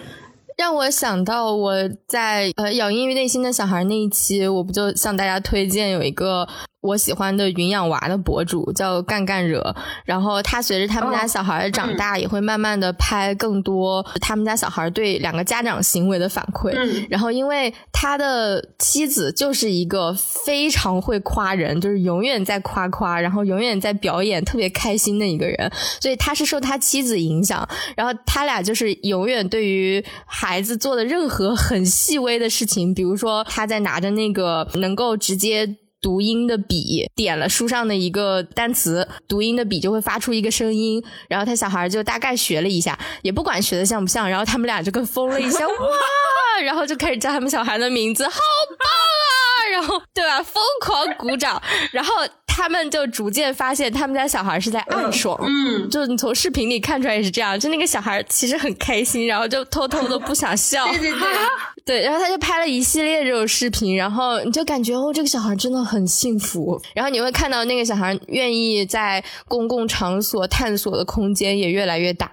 [0.57, 1.73] 让我想到我
[2.07, 6.47] 在呃养音于内心的小孩那一期，我不就向大家推荐有一个。
[6.87, 9.75] 我喜欢的云养娃的博主叫干干惹，
[10.05, 16.73] 然后他随着他们家小孩的长大，也会慢慢的拍更多他们家小孩对两个家长行为的反馈。
[17.09, 25.69] 然后因为他的妻子就是一个非常会夸人，就是永远在夸夸，然后永远在表演，特别开心的一个人，
[25.99, 27.67] 所以他是受他妻子影响，
[27.97, 35.75] 然后他俩就是永远对于孩子做的任何很细微的事情，比如说他在拿着那个能够直接。
[36.01, 52.13] 读音的笔点了书上的一个单词，读音的笔就会发出一个声音，然后他小孩就大概学了一下，也不管学的像不像，然后他们俩就跟疯了一下， 哇，然后就开始叫他们小孩的名字，好棒啊，然后对吧，疯狂鼓掌，然后。
[52.57, 61.29] 他们就逐渐发现，他们家小孩是在暗爽，嗯，就你从视频里看出来也是这样，就那个小孩其实很开心，然后就偷偷的不想笑，对对对，
[61.85, 72.31] 对，然后他就拍了一系列这种视频，然后你就感觉哦，这个小孩真的很幸福，然后你会看到那个小孩愿意在公共场所探索的空间也越来越大。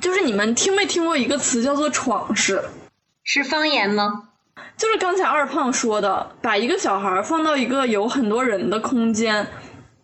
[0.00, 2.64] 就是你们听没听过一个词叫做“闯式”，
[3.22, 4.27] 是方言吗？
[4.76, 9.46] 就是刚才二胖说的，把一个小孩放到一个有很多人的空间，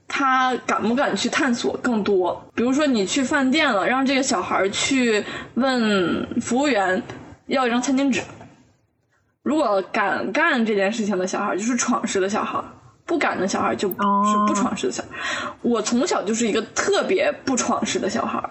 [0.09, 2.45] 他敢不敢去探索更多？
[2.55, 5.25] 比如说你去饭店了，让这个小孩去
[5.55, 7.03] 问服务员
[7.47, 8.21] 要一张餐巾纸。
[9.43, 12.59] 如果敢干这件事情的小孩就是闯式的小孩，
[13.05, 13.95] 不敢的小孩就是
[14.47, 15.09] 不闯式的小孩。
[15.63, 18.43] 我从小就是一个特别不闯式的小孩。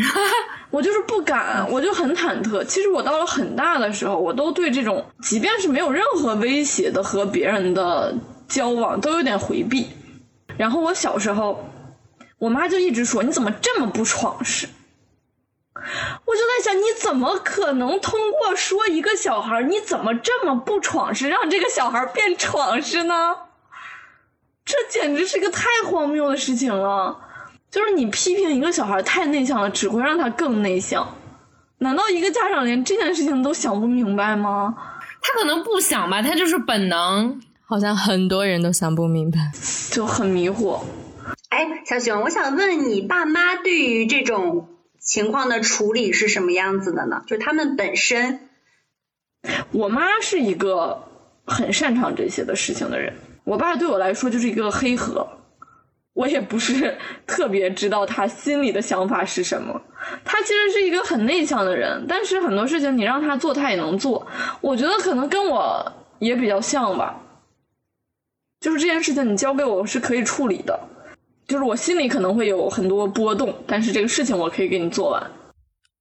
[0.70, 2.64] 我就是不敢，我就很忐忑。
[2.64, 8.14] 其实我到了很大的时候，我都对这种即便是没有任何威胁的和别人的
[8.48, 9.88] 交往都有点回避。
[10.56, 11.68] 然后我小时候，
[12.38, 14.68] 我妈就一直说：“你怎么这么不闯事？”
[15.74, 23.36] 我就在想，你怎么可能通过说一个小孩你怎么这么不闯事，让这个小孩变闯事呢？
[24.64, 27.18] 这简直是个太荒谬的事情了。
[27.70, 31.16] 就是你批评一个小孩太内向了，只会让他更内向。
[31.78, 34.74] 难道一个家长连这件事情都想不明白吗？
[35.22, 37.40] 他可能不想吧，他就是本能。
[37.64, 39.52] 好像很多人都想不明白，
[39.92, 40.80] 就很迷惑。
[41.50, 44.68] 哎，小熊，我想问你，爸妈对于这种
[44.98, 47.22] 情况的处理是什么样子的呢？
[47.28, 48.48] 就他们本身，
[49.70, 51.04] 我妈是一个
[51.46, 53.14] 很擅长这些的事情的人，
[53.44, 55.28] 我爸对我来说就是一个黑盒。
[56.14, 56.96] 我也不是
[57.26, 59.80] 特别知道他心里的想法是什么。
[60.24, 64.26] 他其实是一个很内向的人，但是很多事情你让他做，他也能做。
[64.60, 67.20] 我觉得可能跟我也比较像吧。
[68.60, 70.78] 就是这件事情你交给我是可以处理的，
[71.46, 75.30] 就是我心里可能会有很多波动，但是这个事情我可以给你做完。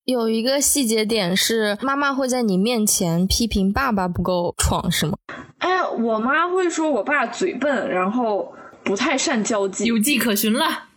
[0.05, 5.17] 有一个细节点是，妈妈会在你面前批评爸爸不够闯，是吗？
[5.59, 8.53] 哎，我妈会说我爸嘴笨，然后。
[8.83, 10.87] 不太善交际，有迹可循了，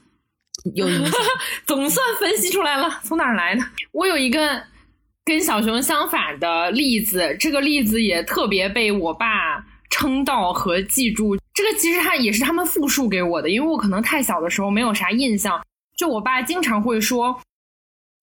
[0.75, 0.87] 有
[1.67, 3.63] 总算分析出来了，从哪儿来的？
[3.93, 4.63] 我有一个
[5.25, 11.37] 跟小熊相反的例子，这个例子也特别被我爸称道和记住。
[11.55, 15.63] 这个其实他也是他们复述给我的，因为我可能太小的时候没有啥印象。
[15.97, 17.39] 就我爸经常会说。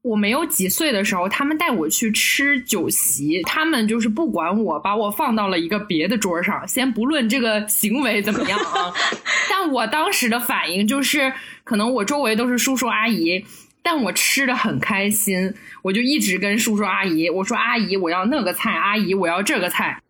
[0.01, 6.65] 我没有几岁的时候，他们带我去吃酒席，他们就是不管我，把我放到了一个别的桌上。
[6.67, 8.93] 先不论这个行为怎么样啊，
[9.51, 11.33] 但我当时的反应就是，
[11.65, 13.45] 可能我周围都是叔叔阿姨，
[13.83, 20.01] 但我吃的很开心，我就一直跟叔叔阿姨我说：“阿姨，我要那个菜，阿姨，我要这个菜。”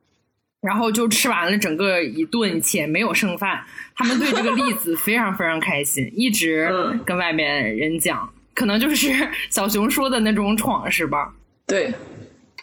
[0.61, 3.63] 然后就吃完了整个一顿，且没有剩饭。
[3.95, 6.69] 他们对这个例子非常非常开心，一直
[7.05, 8.29] 跟外面人讲。
[8.59, 11.31] 可能就是小熊说的那种闯是吧？
[11.65, 11.93] 对，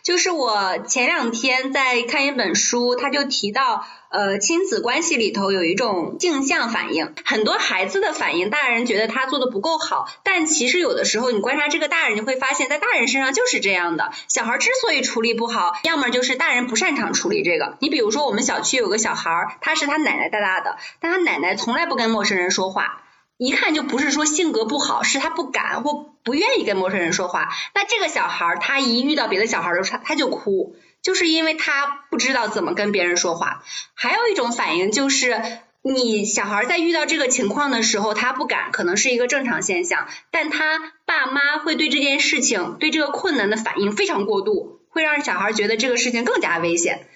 [0.03, 14.13] 就是我前两天在看一本书，他就提到，呃，亲子关系里头有一种镜像反应，很多孩子的反应，大人觉得他做的不够好，但其实有的时候你观察这个大人，你会发现在大人身上就是这样的。
[14.29, 17.79] 小孩之所以处理不好，要么就是大人不擅长处理这个。
[17.81, 23.03] 你比如说，我们小区有个小孩，他是他奶奶带大的，但他奶奶从来不跟陌生人说话。
[23.39, 27.49] 一看就不是说性格不好，是他不敢或不愿意跟陌生人说话。
[27.74, 33.62] 那这个小孩儿，他一遇到别的小孩儿的时候，他就哭，就是因为他不知道怎么跟别人说话。
[33.95, 35.43] 还有一种反应就是，
[35.82, 47.07] 你小孩在遇到这个情况的时候，他不敢，可能是一个正常现象，但他爸妈会对这件事情、对这个困难的反应非常过度，会让小孩觉得这个事情更加危险。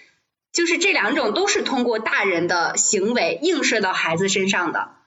[0.52, 4.99] 就是这两种都是通过大人的行为映射到孩子身上的。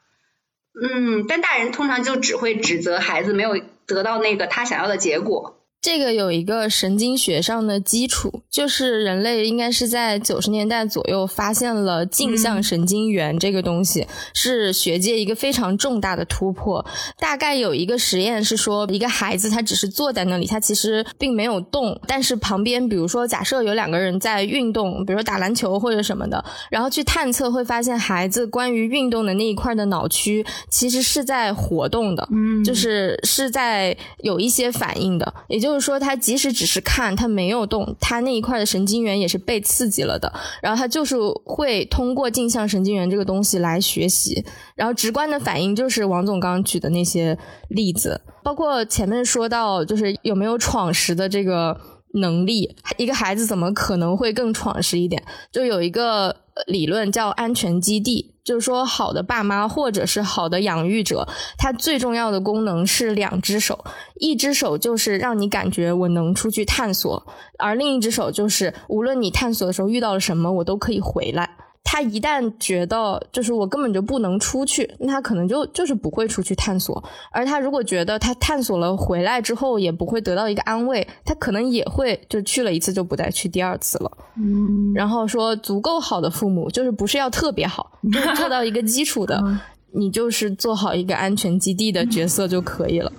[0.81, 5.62] 嗯，但大人通常就只会指责孩子没有得到那个他想要的结果。
[5.83, 16.85] 这个有一个神经学上的基础，就是人类应该是在九十年代左右发现了镜像神经元这个东西，是学界一个非常重大的突破。
[17.19, 35.72] 大概有一个实验是说，一个孩子他只是坐在那里，他其实并没有动，但是旁边比如说假设有两个人在运动，比如说打篮球或者什么的，然后去探测会发现孩子关于运动的那一块的脑区其实是在活动的，嗯，就是是在有一些反应的，也就。
[35.73, 40.31] 就是说，他即使只是看，他没有动，他那一块的神经元也是被刺激了的。
[40.61, 44.45] 然后他就是会通过镜像神经元这个东西来学习。
[44.75, 47.35] 然后直观的反应就是王总刚刚举的那些
[47.69, 51.75] 例子，包括前面说到，就是有没有闯识的这个
[52.13, 52.75] 能力。
[52.97, 55.23] 一个孩子怎么可能会更闯识一点？
[55.51, 56.35] 就有一个
[56.67, 58.32] 理论叫安全基地。
[58.43, 61.27] 就是说，好的爸妈或者是好的养育者，
[61.57, 63.85] 他最重要的功能是两只手，
[64.15, 67.25] 一只手就是让你感觉我能出去探索，
[67.57, 71.49] 而另一只手就是无论你探索的时候遇到了什么，我都可以回来。
[71.83, 77.03] 他一旦觉得就是我根本就不能出去，那他可能就就是不会出去探索。
[77.31, 84.11] 而他如果觉得他探索了回来之后也不会得到一个安慰，他可能也会就去了一次就不再去第二次了。
[84.37, 89.43] 嗯，然后说足够好的父母就是不是要特别好，就是做到一个基础的，
[89.91, 93.11] 你就是做好一个安全基地的角色就可以了。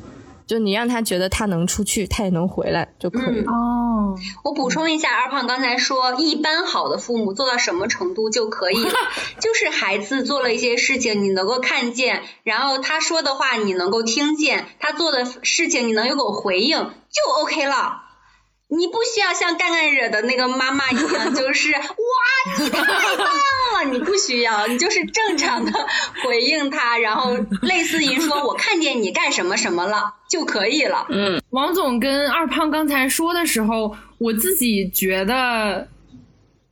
[0.46, 3.42] 就你让他觉得他能出去，他也能回来就可以
[4.14, 4.18] 哦。
[4.44, 8.92] 我补充一下，二胖刚才说，一般好的父母做到什么程度就可以了？
[9.40, 18.03] 就是孩子做了一些事情，你能够看见，然后他说的话你能够听见，他做的事情你能有个回应，就 OK 了。
[18.76, 23.90] 你不需要像干干惹的那个妈妈一样，就是哇，你太棒了！
[23.90, 25.72] 你不需要，你就是正常的
[26.24, 31.06] 回应他，然后类似于说我看见你干什么什么了就可以了。
[31.10, 35.86] 嗯，王总跟二胖刚才说的时候，我自己觉得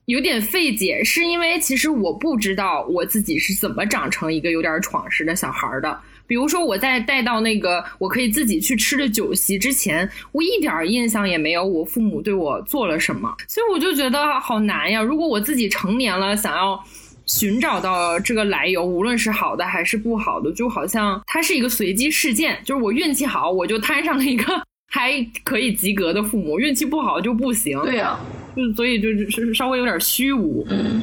[0.07, 6.00] 有点费解，是因为其实我不知道我自己是怎么长成一个有点闯实的小孩的。
[6.26, 15.02] 比如说，我在带到那个我可以自己去吃的酒席之前，我一点印象也没有我父母对我做了什么，所以我就觉得好难呀。
[15.02, 16.82] 如果我自己成年了，想要
[17.26, 27.78] 寻找到这个来由，无论是好的还是不好的，就好像它是一个随机事件，就是我运气好，我就摊上了一个 还可以及格的父母；运气不好就不行。
[27.82, 28.18] 对呀，
[28.56, 30.66] 嗯，所以就是稍微有点虚无。
[30.70, 31.02] 嗯，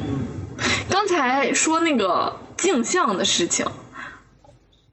[0.88, 3.64] 刚才说那个镜像的事情。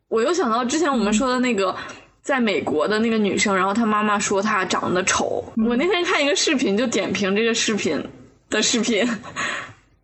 [0.10, 1.76] 我又想到之前我们说的那个，
[2.22, 5.44] 在美国的那个女生，然后她妈妈说她长得丑。
[5.68, 8.02] 我那天看一个视频，就点评这个视频
[8.50, 9.06] 的视频，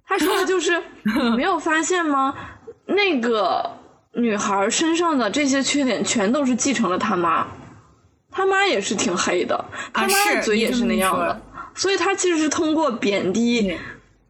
[0.06, 0.82] 她说的就是
[1.38, 2.36] 没有发现吗？
[2.86, 3.78] 那个
[4.14, 7.48] 女孩身上的这些缺点全都是继承了她妈，
[8.30, 11.42] 她妈也是挺黑的，她妈的嘴也是那样的，
[11.76, 13.78] 所以她其实是通过贬低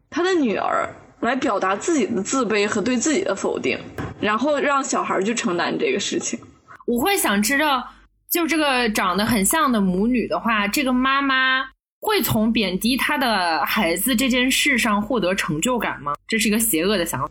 [0.08, 0.88] 她的女儿。
[1.20, 3.78] 来表达自己的自卑和对自己的否定，
[4.24, 6.40] 然后让小孩去承担这个事情。
[6.86, 7.86] 我会想知道，
[8.30, 11.62] 就这个长得很像的母女的话，这个妈妈
[12.00, 16.14] 会从贬低她的孩子这件事上获得成就感吗？
[16.26, 17.30] 这是一个邪恶的想法。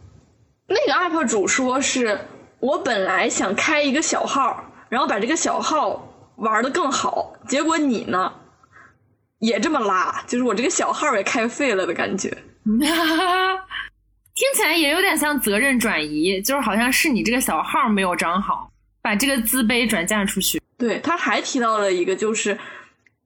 [0.68, 2.20] 那个 UP 主说是
[2.60, 8.32] 我本来想开一个小号，然后把这个小号玩的更好，结果你呢
[9.40, 12.38] 也这么拉，就是我这个小号也开废了的感觉。
[14.36, 18.72] 听起来也有点像责任转移，就是好像是你这个小号没有长好，
[19.02, 20.62] 把这个自卑转嫁出去。
[20.78, 22.58] 对，他还提到了一个，就是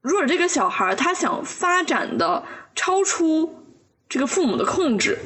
[0.02, 2.44] 如果这个小孩他想发展的
[2.74, 3.64] 超出
[4.08, 5.18] 这个父母的控制，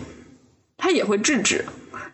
[0.77, 1.65] 他也会制止。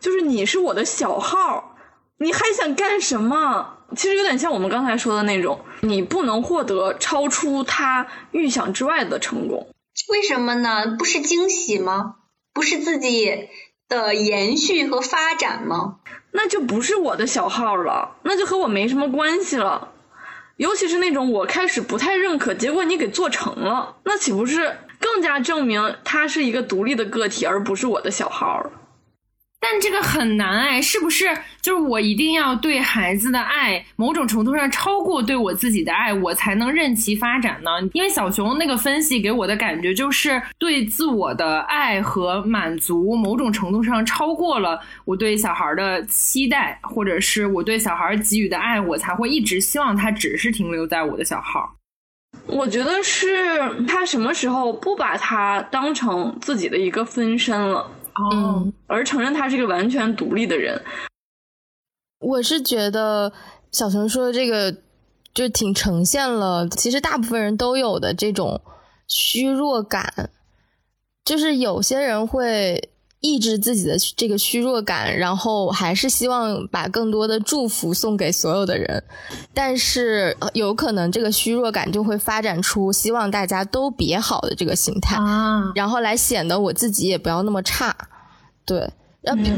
[0.01, 1.77] 就是你是我的小号，
[2.19, 3.79] 你还想干什么？
[3.97, 9.69] 其实有点像我们刚才说的那种，你不能获得超出他预想之外的成功。
[10.09, 10.97] 为什么呢？
[10.99, 12.15] 不是惊喜吗？
[12.59, 13.49] 不是自己
[13.89, 15.99] 的延续和发展吗？
[16.33, 19.93] 那就不是我的小号了，那就和我没什么关系了。
[20.57, 28.73] 尤其是那种我开始不太认可，结果你给做成了，那岂不是更加证明他是一个独立的个体，而不是我的小号了？
[29.61, 31.27] 但这个很难哎，是不是？
[31.61, 37.71] 就是我一定要对孩子的爱，某种程度上超过对我自己的爱，我才能任其发展呢？
[37.93, 51.75] 因为小熊那个分析给我的感觉就是对自我的爱和满足，某种程度上超过了我对小孩的期待，或者是我对小孩给予的爱，我才会一直希望他只是停留在我的小号。
[52.47, 57.91] 我觉得是他什么时候不把他当成自己的一个分身了。
[58.33, 60.83] 嗯，而承认他是一个完全独立的人。
[62.21, 63.33] 我是觉得
[63.71, 64.77] 小熊说的这个
[65.33, 68.61] 就挺呈现了，其实大部分人都有的这种
[69.07, 70.31] 虚弱感，
[71.25, 72.91] 就是有些人会
[73.21, 79.03] 抑制自己的这个虚弱感，然后还是希望把更多的祝福送给所有的人，
[79.53, 87.97] 但是有可能这个虚弱感就会发展出希望大家都别好的这个心态啊， 然后来显得我自己也不要那么差。
[88.65, 88.91] 对，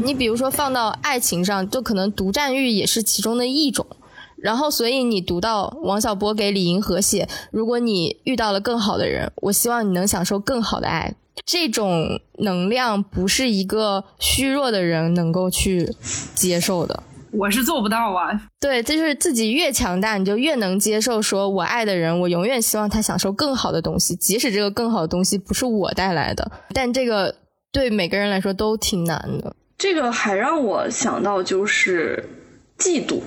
[0.03, 3.85] 你比如说放到爱情上，就可能独占欲也是其中的一种。
[4.37, 11.13] 然后，所以你读到王小波给李银河写，如果你遇到了更好的人，我希望你能享受更好的爱。
[11.45, 15.93] 这种能量不是一个虚弱的人能够去
[16.33, 17.03] 接受的。
[17.31, 18.49] 我是做不到啊。
[18.59, 21.21] 对，就是自己越强大，你就越能接受。
[21.21, 27.35] 说我爱的人，我永远希望他享受更好的东西，即使这个更好的东西不是我带来的，但这个。
[27.73, 29.55] 对每个人来说都挺难的。
[29.77, 32.21] 这个还让我想到就是
[32.77, 33.21] 嫉妒，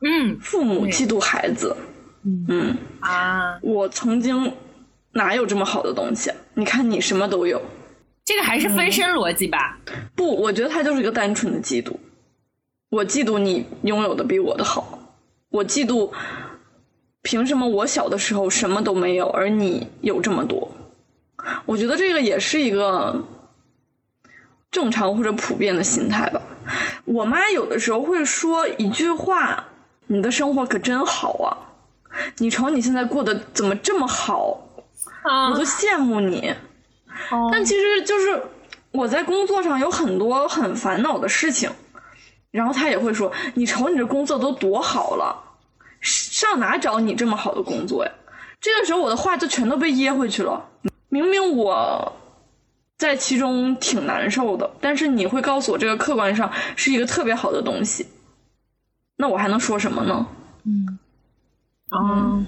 [0.00, 1.76] 嗯，父母嫉妒孩子，
[2.24, 4.52] 嗯啊，我曾经
[5.16, 6.30] 哪有这么好的东西？
[6.54, 7.60] 你看你什么都有，
[8.24, 9.78] 这个还是分身逻辑吧？
[10.14, 11.92] 不，我觉得他就是一个单纯的嫉妒。
[12.90, 14.98] 我嫉妒你拥有的比我的好，
[15.48, 16.12] 我嫉妒
[17.22, 20.70] 凭什么我小的时候什么都没有，而你有这么多？
[21.64, 23.24] 我觉得这个也是一个。
[24.68, 26.42] 正常或者普遍的心态吧。
[27.06, 29.64] 我妈有的时候会说一句话
[30.08, 31.48] ：“你的生活可真好啊，
[32.38, 34.65] 你瞅你现在过得怎么这么好，
[35.50, 36.54] 我都羡慕你。”
[37.52, 38.42] 但其实就是
[38.92, 41.70] 我在工作上有很多很烦恼的事情，
[42.50, 45.36] 然后他也会说：“你瞅你这工作都多好了，
[46.00, 48.12] 上哪找你这么好的工作呀？”
[48.60, 50.68] 这个时候我的话就全都被噎回去了。
[51.08, 52.12] 明明我。
[52.98, 58.06] 在其中挺难受的，但是你会告诉我这个客观上是一个特别好的东西，
[59.16, 60.26] 那我还能说什么呢？
[60.64, 60.98] 嗯，
[61.90, 62.42] 啊，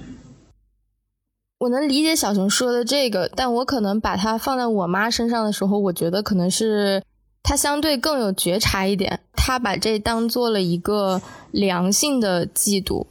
[1.58, 7.02] 我能理解小熊说的这个，但我可能把它放在我妈身上的时候，我觉得可能是
[7.42, 13.06] 她相对更有觉察一点，她把这当做了一个良性的嫉妒，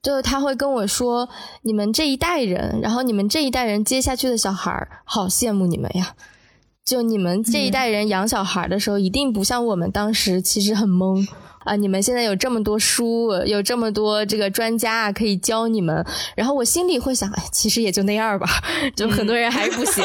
[0.00, 1.28] 就是他会跟我说
[1.62, 6.14] ：“你们这一代人，然后你们这一代人接下去的小孩，好羡慕你们呀。”
[6.88, 11.28] 就你们这一代人养小孩的时候，一定不像我们当时，其实很懵
[11.58, 11.76] 啊！
[11.76, 16.02] 你们现在有这么多书，有这么多这个专家可以教你们，
[16.34, 18.46] 然后我心里会想，哎，其实也就那样吧，
[18.96, 20.02] 就很多人还是不行。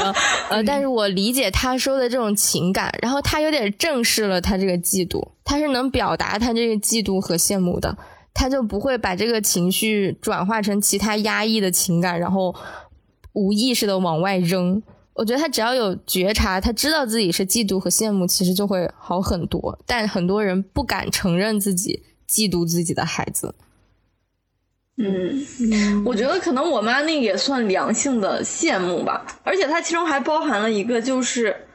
[0.49, 7.97] 呃，但是我理解他说的这种情感，然后他有点正视了他这个嫉妒，他是能表达他这个嫉妒和羡慕的，
[8.34, 12.53] 他就不会把这个情绪转化成其他压抑的情感，然后
[13.31, 14.84] 无意识的往外扔。
[15.16, 19.78] 我觉得他只要有觉察，他知道自己是嫉妒和羡慕，其实就会好很多。
[19.86, 23.53] 但很多人不敢承认自己嫉妒自己的孩子。
[24.97, 31.68] 嗯，我觉得可能我妈那也算良性的羡慕吧，而且它其中还包含了一个，就是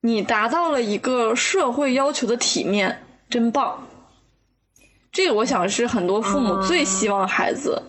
[0.00, 3.86] 你达到了一个社会要求的体面，真棒。
[5.12, 7.82] 这个我想是很多父母最希望孩子，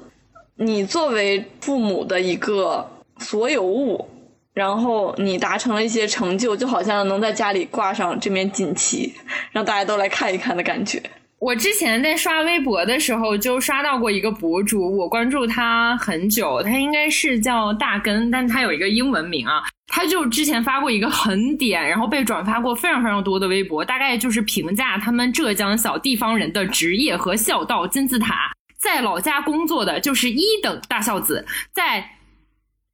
[0.56, 2.90] 你作为父母的一个
[3.20, 4.10] 所有物。
[4.58, 9.14] 然后你达成了一些成就，就好像能在家里挂上这面锦旗，
[9.52, 11.00] 让大家都来看一看的感觉。
[11.38, 19.62] 我之前在刷微博的时候，就刷到过一个博主，我关注他很久，他应该是叫大根，但他有一个英文名啊。
[19.86, 28.52] 他就之前发过一个很点，然后被转发过非常非常多的微博，大概就是评价他们浙江小地方人的职业和孝道金字塔，
[28.82, 32.17] 在老家工作的就是一等大孝子，在。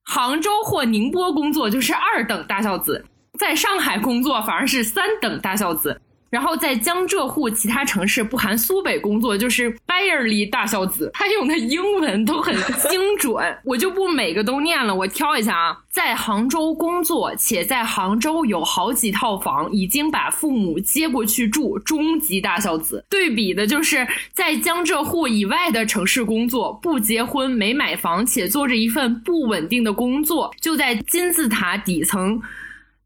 [0.03, 3.05] 杭州或宁波工作就是二等大孝子，
[3.39, 5.99] 在上海工作反而是三等大孝子。
[6.33, 11.11] 然后在江浙沪其他城市（不含苏北）工作，就是 barely 大孝子。
[11.13, 12.55] 他用的英文都很
[12.89, 15.77] 精准， 我就不每个都念了，我挑一下啊。
[15.91, 23.05] 在杭州工作，且在杭州有好几套房，已经把父母接过去住，终极大孝子。
[23.07, 32.41] 对比的就是在江浙沪以外的城市工作，不结婚，没买房，且做着一份不稳定的工作，就在金字塔底层。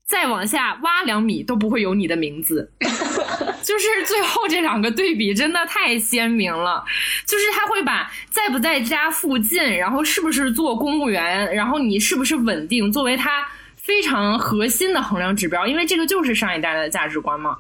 [0.08, 6.82] 再往下挖两米都不会有你的名字， 就是最后这两个对比真的太鲜明了。
[7.26, 13.46] 就是他会把在不在家附近，然后是不是做公务员，然后你是不是稳定，作为他
[13.76, 17.58] 非常核心的衡量指标，因为这个就是上一代的价值观嘛。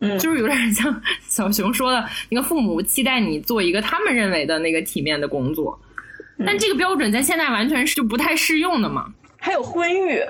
[0.00, 5.80] 嗯，就是有点像小熊说的，你看父母期待你做一个他们认为的那个体面的工作，
[6.44, 9.06] 但这个标准在现在完全是就不太适用的嘛。
[9.38, 10.20] 还有婚育。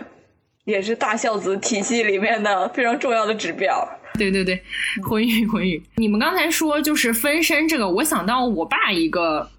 [0.64, 3.86] 也是大孝子体系里面的非常重要的指标。
[4.16, 4.62] 对对对，
[5.02, 5.82] 婚育 婚育。
[5.96, 9.50] 你们刚才说就是分身这个，我想到我爸一个，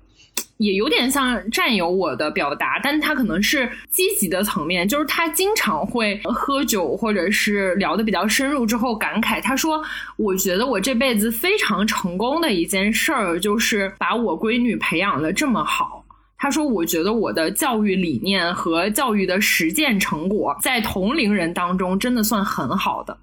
[0.57, 9.83] 也有点像占有我的表达，但他可能是积极的层面，就是他经常会喝酒或者是聊的比较深入之后感慨，他说
[10.15, 16.04] ：“我觉得我这辈子非常成功的一件事儿，就是把我闺女培养的这么好。”
[16.37, 23.17] 他说：“我觉得我的教育理念和教育的实践成果，在同龄人当中真的算很好的，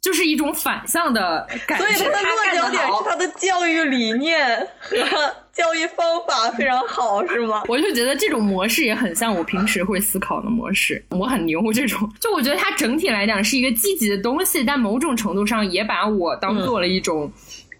[0.00, 1.84] 就是一种反向的感觉。
[1.84, 4.96] 所以他的落脚点是他的教育理念和
[5.52, 7.62] 教育方法非常好，是吗？
[7.68, 11.04] 我就觉得这种模式也很像我平时会思考的模式。
[11.10, 17.30] 我很牛，这种就我觉得它整体来讲是一个积极的东西，但某种程度上也把我当做了一种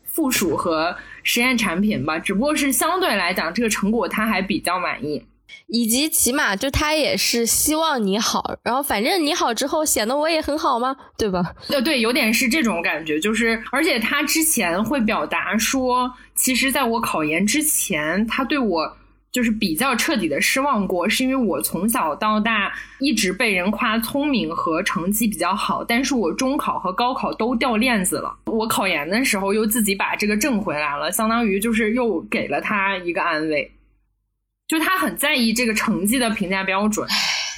[0.05, 0.95] 附属和。”
[1.27, 5.25] 实验产品吧，只不过是相对来讲，这个成果他还比较满意，
[5.67, 10.97] 以及起码就他也是希望你好，然后反正你好之后显得我也很好吗？
[11.19, 11.53] 对吧？
[11.69, 18.97] 呃，对，有点是这种感觉，就是而且他之前会表达说，其实在我考研之前，他对我。
[19.33, 28.35] 就是比较彻底的失望过，是因为我从小到大一直被人夸聪明和成绩比较好，但是我中考和高考都掉链子了。
[28.57, 33.71] 我考研的时候又自己把这个挣回来了，相当于就是又给了他一个安慰。
[34.67, 37.07] 就他很在意这个成绩的评价标准，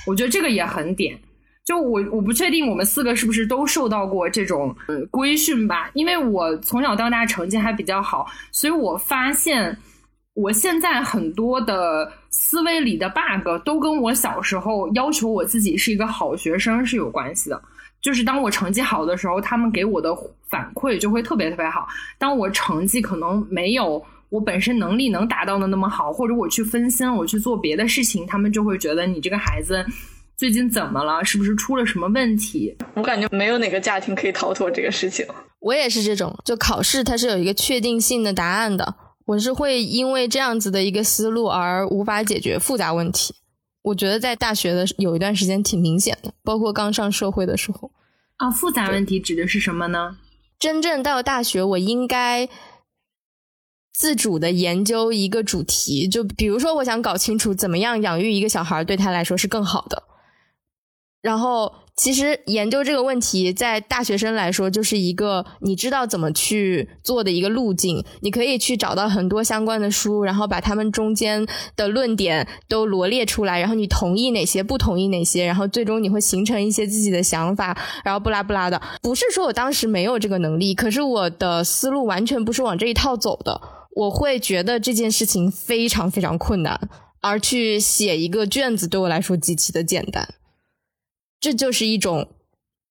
[0.06, 1.18] 我觉得这个也很点。
[1.64, 9.76] 就我我不确定我们四个是不是都受到过这种呃规训吧，因为我从小到大成绩还比较好，所以我发现。
[10.34, 17.60] 我现在很多的思维里的 bug 都跟我小时候要求我自己是一个好学生是有关系的。
[18.00, 20.14] 就是当我成绩好的时候，他们给我的
[20.48, 21.82] 反馈就会特别特别好；
[22.18, 29.84] 当我成绩可能没有我本身能力能达到的那么好，或者我去分心，我去做别的事情，他们就会觉得你这个孩子
[30.36, 31.24] 最近怎么了？
[31.24, 32.76] 是不是出了什么问题？
[32.94, 35.26] 我感觉没有哪个家庭可以逃脱这个事情。
[35.60, 38.94] 我也是这种，就考试它是有一个确定性的答案的。
[39.26, 43.34] 我是会因为这样子的一个思路而无法解决复杂问题。
[43.88, 47.90] 我觉得在大学的有一段时间挺明显的，包括刚上社会的时候。
[48.36, 50.16] 啊，复杂问题指的是什么呢？
[50.58, 52.48] 真正到大学，我应该
[53.92, 60.04] 自主的研究一个主题，就比如说，我想搞清楚怎么样养育一个小孩对他来说是更好的，
[61.20, 61.87] 然后。
[61.98, 68.04] 其实研究这个问题，在大学生来说，就是一个你知道怎么去做的一个路径。
[68.20, 71.44] 你可以去找到很多相关的书，然后把他们中间
[71.74, 78.80] 的论点都罗列出来，然后你同意哪些，不同意哪些，然后最终你会形成一些自己的想法，然后不拉不拉的。
[79.02, 83.60] 不是说我当时没有这个能力，可是我的思路完全不是往这一套走的。
[83.96, 86.88] 我会觉得这件事情非常非常困难，
[87.20, 90.28] 而去写一个卷子对我来说极其的简单。
[91.40, 92.28] 这就是一种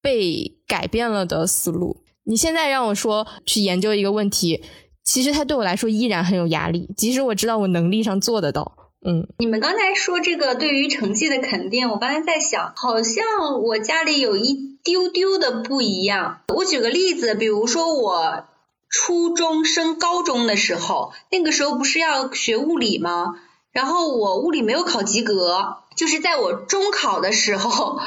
[0.00, 2.02] 被改变了的思路。
[2.24, 4.62] 你现在让我说去研究一个问题，
[5.04, 8.74] 其实它对我来说依然很有压力，即使我知道我能力上做得到。
[9.06, 13.24] 嗯，你们刚才说这个对于成绩的肯定，我刚才在想，好像
[13.62, 16.40] 我家里有一丢丢的不一样。
[16.54, 18.44] 我举个例子，比如说我
[18.90, 23.36] 初中升高中的时候，那个时候不是要学物理吗？
[23.78, 25.84] 然后我物理没有考及格。
[25.94, 28.00] 就是在我中考的时候，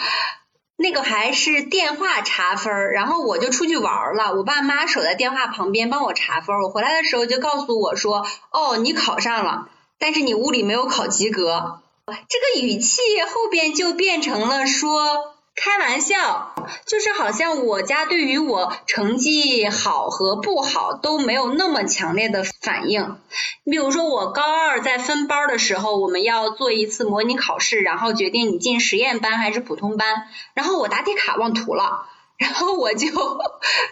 [0.76, 11.80] 那个还是电话查分儿然后我就出去玩了，我爸妈守在电话旁边帮我查分儿我回来的时候就告诉我说：“哦，你考上了，但是你物理没有考及格。”
[12.28, 13.00] 这个语气
[13.34, 15.31] 后边就变成了说。
[15.64, 16.56] 开玩笑，
[16.88, 23.18] 就是好像我家对于我成绩好和不好都没有那么强烈的反应。
[23.64, 30.24] 你比如说，我高二在分班的时候，我们要做一次模拟考试，然后决定你进实验班还是普通班。
[30.56, 32.08] 然后我答题卡忘涂了，
[32.38, 33.08] 然后我就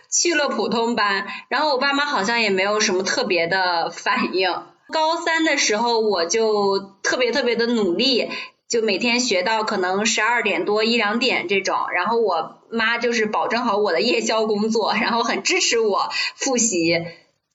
[0.10, 4.50] 去了普通班，然后我爸妈好像也没有什么特别的反应。
[4.92, 8.32] 高三的时候我就特别特别的努力，
[8.70, 17.04] 就每天学到可能十二点多一两点这种，然后我妈就是保证好我的夜宵工作，然后很支持我复习，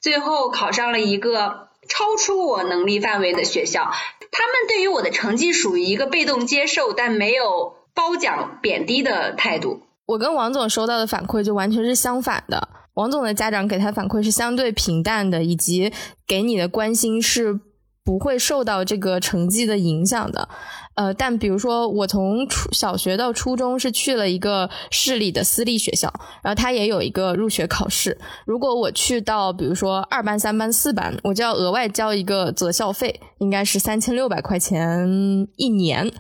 [0.01, 3.93] 最后考上了一个超出我能力范围的学校。
[4.33, 9.83] 他们对于我的成绩属于一个被动接受，但没有褒奖贬低的态度。
[10.07, 12.69] 我跟王总收到的反馈就完全是相反的。
[12.95, 15.93] 王总的家长给他反馈是相对平淡的，以及
[16.27, 17.61] 给你的关心是
[18.05, 20.49] 不会受到这个成绩的影响的。
[20.95, 28.16] 呃，但比如说我从初小学到初中是去了一个市里的私立学校，然后他也有一个入学考试。
[28.47, 36.12] 如果我去到比如说二班、三班、四班，我就要额外交一个择校费，应该是三千六百块钱一年。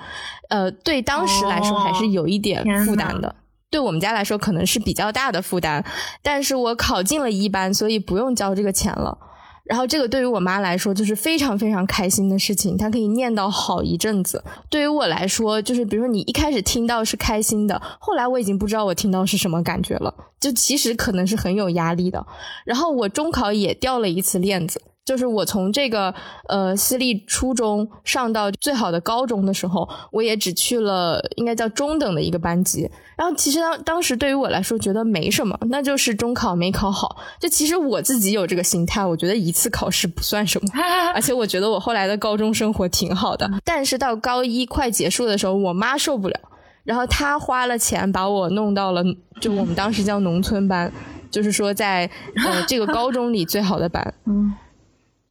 [0.48, 3.36] 呃，对当时来说还是有一点负担的。
[3.70, 5.84] 对我们家来说可能是比较大的负担，
[6.22, 9.18] 但是我考进了一班，所以不用交这个钱了。
[9.64, 14.44] 然后这个对于我妈来说就是非常非常开心的事情，她可以念叨好一阵子。
[14.68, 22.26] 对于我来说，就是比如说你一开始听到是开心的，后来我已经不知道我听到是什么感觉了，就其实可能是很有压力的。
[22.66, 24.82] 然后我中考也掉了一次链子。
[25.04, 26.14] 就是我从这个
[26.48, 32.90] 呃私立初中上到最好的高中的时候，我也只去了应该叫中等的一个班级。
[33.16, 37.16] 然后其实当当时对于我来说觉得没什么，那就是中考没考好。
[37.38, 40.68] 就其实我自己有这个心态，我觉得一次考试不算什么，
[41.14, 43.48] 而且我觉得我后来的高中生活挺好的。
[43.62, 46.40] 但是到高一快结束的时候，我妈受不了，
[46.82, 49.04] 然后她花了钱把我弄到了
[49.40, 50.90] 就我们当时叫农村班，
[51.30, 52.10] 就是说在
[52.44, 54.14] 呃这个高中里最好的班。
[54.24, 54.52] 嗯。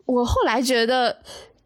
[0.05, 1.17] 我后来觉得，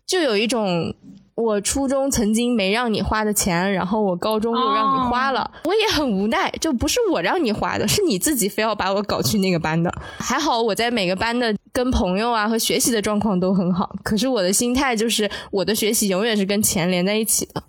[0.05, 0.93] 就有一种
[1.35, 6.49] 我初中曾经没让你花的钱，然后我高中又让你花了，我也很无奈。
[6.59, 9.93] 就不是我让你花的，是你自己非要把我搞去那个班的。
[10.19, 17.63] 还好我在每个班的跟朋友啊和学习的状况都很好，可是我的心态就是我的学习永远是跟钱连在一起的。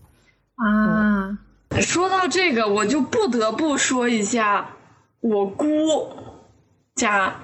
[0.55, 1.39] 啊，
[1.81, 4.71] 说到这个，我就不得不说一下
[5.21, 5.67] 我姑
[6.95, 7.35] 家。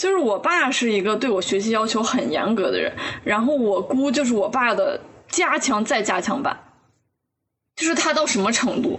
[0.00, 2.90] 就是我爸是一个对我学习要求很严格的人，
[3.22, 4.98] 然后我姑就是我爸的
[5.28, 6.58] 加强再加强版，
[7.76, 8.98] 就是他到什么程度，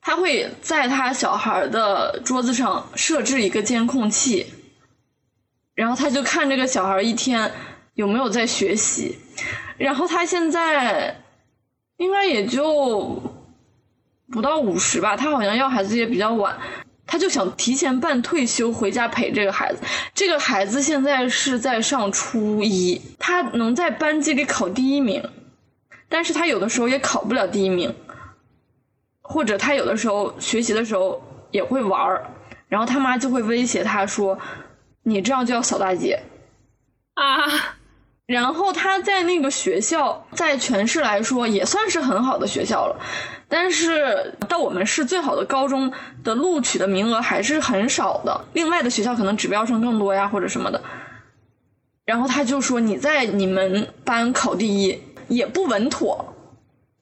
[0.00, 4.46] 他会在他小孩的桌子上设置一个监控器，
[5.74, 7.52] 然后他就看这个小孩一天
[7.94, 9.16] 有没有在学习，
[9.78, 11.22] 然后他现在
[11.98, 13.22] 应该也就
[14.32, 16.58] 不到五十吧，他好像要孩子也比较晚。
[17.06, 19.80] 他就想提前办退休回家陪这个孩子。
[20.14, 25.22] 这个孩子现在是在上初一，他能在班级里考第一名，
[26.08, 27.94] 但是他有的时候也考不了第一名，
[29.22, 32.26] 或者他有的时候学习的时候也会玩儿，
[32.68, 34.38] 然后他妈就会威胁他说
[35.04, 36.20] ：“你这样就要扫大街。”
[37.14, 37.75] 啊。
[38.26, 42.96] 然后他在那个学校，在全市来说也算是很好的学校了。
[43.48, 45.92] 但是到我们市最好的高中
[46.24, 50.82] 的录取的名额还是很少的，另外的学校可能指标生更多呀，或者什么的。
[52.04, 56.34] 然后他就说：“你在你们班考第一也不稳妥，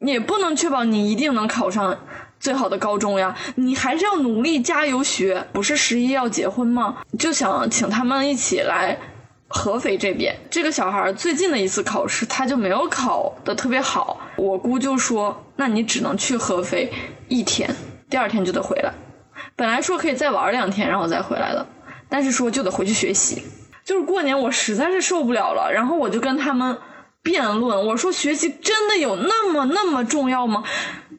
[0.01, 1.99] 也不能确保你一定能考上
[2.39, 5.47] 最好的高中呀，你还是要努力加油学。
[5.55, 6.99] 不是十一要结婚吗？
[7.18, 8.99] 就想请他们一起来。”
[9.49, 14.20] 合肥这边，这个小孩最近的一次考试，他就没有考的特别好。
[14.36, 16.90] 我姑就说：“那你只能去合肥
[17.28, 17.68] 一天，
[18.11, 18.92] 第二天就得回来。
[19.55, 21.64] 本来说可以再玩两天，然后再回来的，
[22.09, 23.42] 但是说就得回去学习。
[23.84, 26.76] 就是过年，我实在是受不了了，然后我就跟他们
[27.22, 30.64] 辩论，我说学习真的有那么那么重要吗？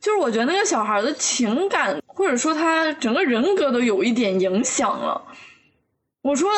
[0.02, 5.22] 就是我觉得那个小孩的情感，或者说他整个人格都有一点影响了。
[6.22, 6.50] 我说。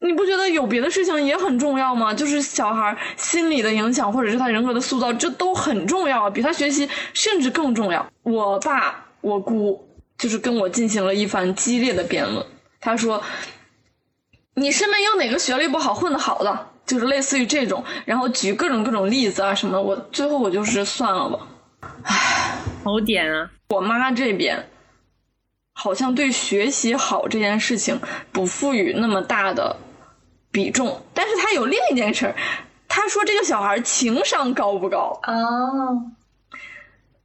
[0.00, 2.14] 你不觉得有别的事情也很重要吗？
[2.14, 8.06] 就是小孩心理的影响，或者是他人格的塑造，这都很重要，比他学习甚至更重要。
[8.22, 12.46] 我爸、我姑就是跟我进行了一番激烈的辩论。
[12.80, 13.20] 他说
[14.54, 16.70] ：“你身边有哪个学历不好、混得好的？
[16.86, 21.40] 就是类似于这种，然后举各种各种例子啊什么。”我最后我就是算了吧。
[22.04, 23.50] 唉，好点啊！
[23.70, 24.68] 我妈这边
[25.72, 29.76] 好像对学习好这件事情不赋予那么大的。
[30.50, 32.34] 比重，但是他有另一件事儿，
[32.88, 35.20] 他说这个小孩情商高不高？
[35.24, 36.02] 哦，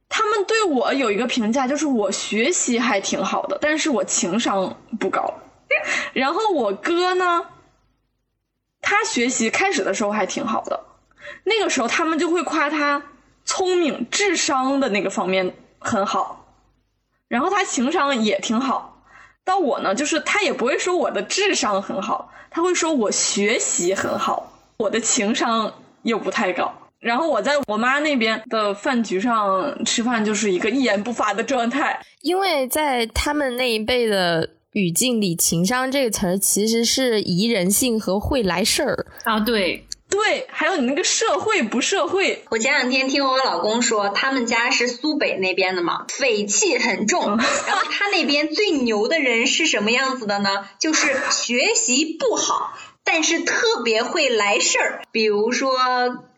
[0.08, 5.34] 他们对我有一个评价，就是我学习还挺好的，但是我情商不高。
[6.12, 7.46] 然后我哥呢，
[8.80, 10.84] 他学习开始的时候还挺好的，
[11.44, 13.02] 那个时候他们就会夸他
[13.44, 16.46] 聪明、智商的那个方面很好。
[17.26, 18.93] 然后他情商也挺好。
[19.44, 25.72] 到我呢，就是他也不会说我的智商很好，他会说我学习很好，我的情商
[26.02, 26.72] 又不太高。
[27.00, 32.00] 然后我在我妈那边的饭局上吃饭，就是一个一言不发的状态。
[32.22, 39.38] 因为在他们那一辈的语境里，“情商”这个词儿其实是宜人性和会来事儿啊。
[39.38, 39.84] 对
[40.14, 42.44] 对，还有你那个社会不社会。
[42.50, 47.36] 我前两天听我老公说，他们家是苏北那边的嘛，匪气很重。
[47.66, 50.68] 然后他那边最牛的人是什么样子的呢？
[50.78, 55.02] 就是学习不好，但是特别会来事儿。
[55.10, 55.72] 比如说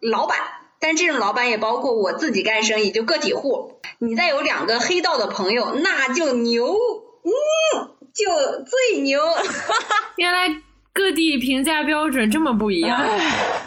[0.01, 0.39] 老板。
[0.79, 3.81] 但这种老板也包括我自己干生意，就个体户。
[3.99, 6.67] 你再有两个黑道的朋友，那就牛，
[7.25, 7.33] 嗯，
[8.15, 8.25] 就
[8.65, 9.21] 最牛。
[10.17, 10.63] 原来
[10.97, 12.99] 各地评价标准这么不一样。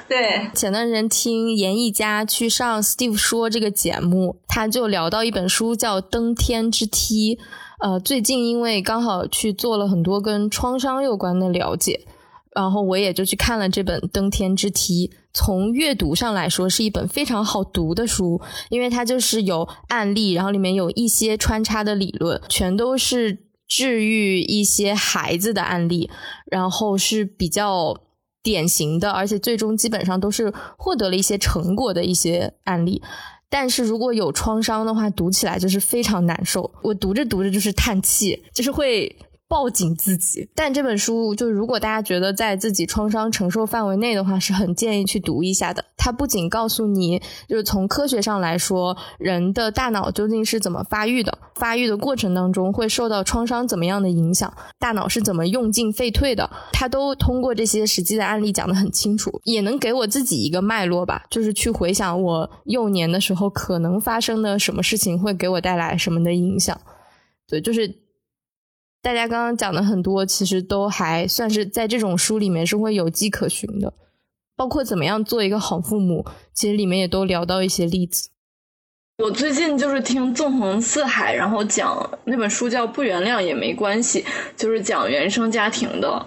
[0.07, 7.35] 对，前段时间听严艺佳去上 Steve 说这个节目，他就聊到一本书叫《登天之梯》。
[7.81, 12.07] 呃，最近因为刚好去做了很多跟创伤有关的了解。
[12.55, 23.37] 然后我也就去看了这本《登天之梯》，从阅读上来说是一本非常好读的书，因为它就是有案例，然后里面有一些穿插的理论，全都是
[23.69, 26.09] 治愈一些孩子的案例，
[26.51, 27.97] 然后是比较
[28.43, 33.01] 典型的，而且最终基本上都是获得了一些成果的一些案例。
[33.49, 39.15] 但是如果有创伤的话，读起来就是非常难受，我读着读着就是叹气，就是会。
[39.49, 45.83] 抱紧自己，但这本书就如果大家觉得在自己创伤承受范围内的话，是很建议去读一下的。
[45.97, 66.79] 它不仅告诉你，就是从科学上来说，人的大脑究竟是怎么发育的，发育的过程当中会受到创伤怎么样的影响，大脑是怎么用进废退的，它都通过这些实际的案例讲得很清楚，也能给我自己一个脉络吧，就是去回想我幼年的时候可能发生的什么事情会给我带来什么的影响。
[67.47, 68.08] 对，就是。
[69.01, 73.93] 大家刚刚讲的很多，其实都还算是在这种书里面是会有迹可循的，
[74.57, 78.29] 包括怎么样做一个好父母，其实里面也都聊到一些例子。
[79.23, 84.21] 我最近就是听纵横四海，然后讲那本书叫《不原谅也没关系》，
[84.57, 86.25] 就是讲原生家庭的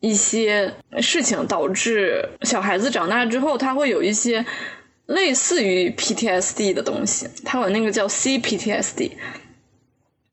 [0.00, 4.44] 一些事情导致小孩子长大之后，他会有一些
[5.06, 9.12] 类似于 PTSD 的东西，他有那个叫 CPTSD。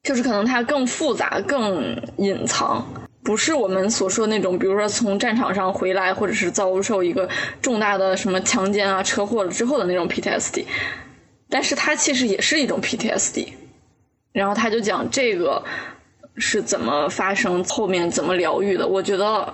[0.04, 2.86] 就是可能它更复杂、更隐藏，
[3.24, 7.30] 不是我们所说那种，比如说从战场上回来，或者是遭受一个
[7.62, 10.66] 重大的什么强奸啊、车祸了之后的那种 PTSD，
[11.50, 13.50] 但是它其实也是一种 PTSD。
[14.32, 15.62] 然后他就讲这个
[16.38, 19.54] 是怎么发生，后面怎么疗愈的，我觉得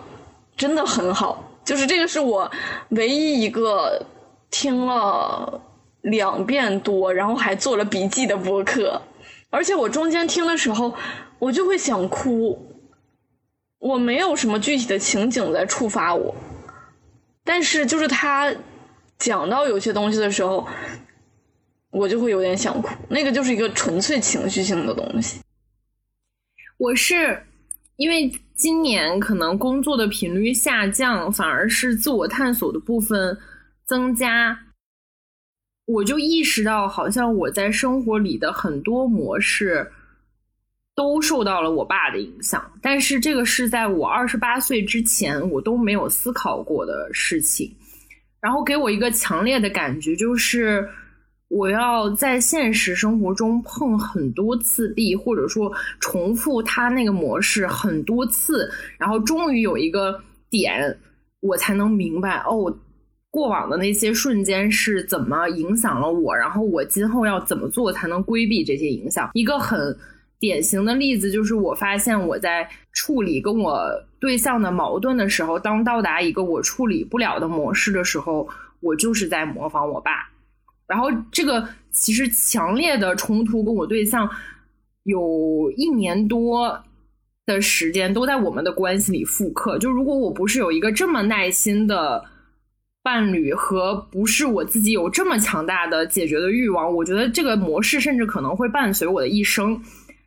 [0.58, 1.50] 真的很好。
[1.64, 2.52] 就是这个是我
[2.90, 4.06] 唯一一个
[4.52, 5.62] 听了
[6.02, 9.02] 两遍多，然后还做了笔记的播客。
[9.56, 10.94] 而且我中间听的时候，
[11.40, 12.74] 我就会想哭。
[13.80, 16.36] 我没有什么具体的情景在触发我，
[17.46, 18.54] 但是就是他
[19.18, 20.68] 讲到有些东西的时候，
[21.92, 22.90] 我就会有点想哭。
[23.08, 25.40] 那个就是一个纯粹情绪性的东西。
[26.78, 27.42] 我是
[27.96, 33.38] 因为今年可能工作的频率下降，反而是自我探索的部分
[33.86, 34.65] 增加。
[35.86, 39.92] 我就意识到，好像我在生活里的很多模式
[40.96, 47.72] 都受到了我爸的影响，但是这个是在我二十八岁之前我都没有思考过的事情。
[48.42, 50.88] 然后给我一个强烈的感觉，就是
[51.48, 60.98] 我要在现实生活中碰很多次壁，或者说重复他那个模式很多次，然后终于有一个点，
[61.42, 62.76] 我才能明白哦。
[63.36, 66.34] 过往的那些瞬间是怎么影响了我？
[66.34, 69.30] 然后我今后要怎么做才能规避这些影响？
[69.34, 69.94] 一个很
[70.40, 73.78] 典型的例子就是，我发现我在处理跟我
[74.22, 78.48] 对象的矛盾的时候，当到达一个我处理不了的模式的时候，
[78.80, 80.12] 我就是在模仿我爸。
[80.88, 84.30] 然后这个其实强烈的冲突跟我对象
[85.04, 86.82] 有一年多
[87.46, 89.78] 的时间都在我们的关系里复刻。
[89.78, 92.24] 就如果我不是有一个这么耐心的。
[93.06, 99.80] 伴侣和不是我自己有这么强大的解决的欲望，我觉得这个模式甚至可能会伴随我的一生。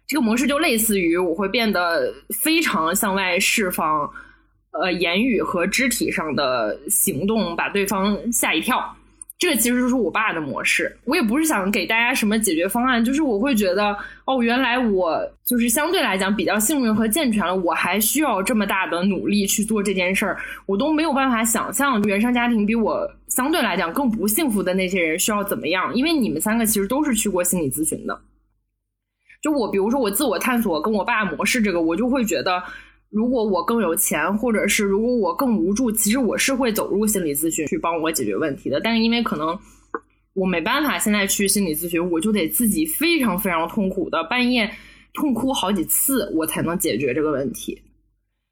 [0.07, 4.09] 这个模式就类似于我会变得非常向外释放，
[4.71, 8.95] 呃，言语和肢体上的行动，把对方吓一跳。
[9.39, 20.36] 这个其实就是我爸的模式，我也不是想给大家什么解决方案，就是我会觉得，哦，原来我就是相对来讲比较幸运和健全了，我还需要这么大的努力去做这件事儿，
[20.66, 28.20] 我都没有办法想象原生家庭比我相对来讲更不幸福的那些人需要怎么样，因为你们三个其实都是去过心理咨询的，
[29.40, 32.60] 就我，比如说我自我探索跟我爸模式这个，我就会觉得，
[33.11, 38.81] 如果我更有钱，或者是如果我更无助，其实我是会走入心理咨询去帮我解决问题的。
[38.81, 39.59] 但是因为可能
[40.35, 44.71] 我没办法现在去心理咨询，我就得自己非常非常痛苦的半夜
[45.15, 47.81] 痛哭好几次，我才能解决这个问题。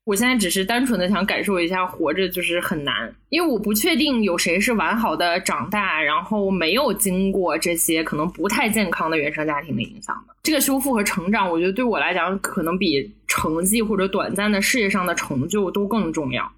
[0.07, 10.35] 我现在只是单纯的想感受一下活着就是很难，因为我不确定有谁是完好的长大，然后没有经过这些可能不太健康的原生家庭的影响的。
[10.45, 16.53] 这个修复和成长，我觉得对我来讲，可能比成绩或者短暂的事业上的成就都更重要。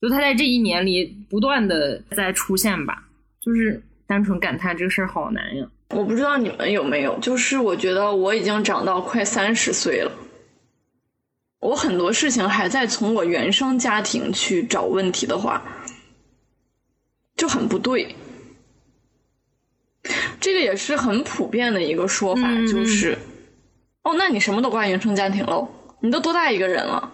[0.00, 3.04] 就他在这一年里不断的在出现吧，
[3.40, 5.64] 就是单纯感叹这个事儿好难呀。
[5.90, 10.10] 我不知道你们有没有，就是我觉得我已经长到快三十岁了。
[11.64, 15.62] 我很多事情还在从我原生家庭去找问题的话，
[17.36, 18.14] 就很不对。
[20.38, 23.16] 这个也是很普遍的一个说法，就是，
[24.02, 25.66] 哦，那你什么都怪原生家庭喽？
[26.00, 27.10] 你都多大一个人了？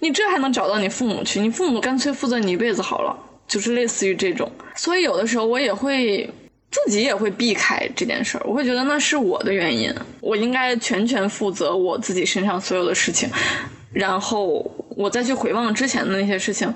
[0.00, 1.40] 你这还能找到你父母去？
[1.40, 3.16] 你父母干脆负责你一辈子好了，
[3.46, 4.50] 就是类似于这种。
[4.74, 6.28] 所以有的时候我也会
[6.72, 13.30] 自己也会避开这件事儿，我会觉得那是我的原因，我应该全权负责我自己身上所有的事情。
[13.92, 16.72] 然后我再去回望之前的那些事情，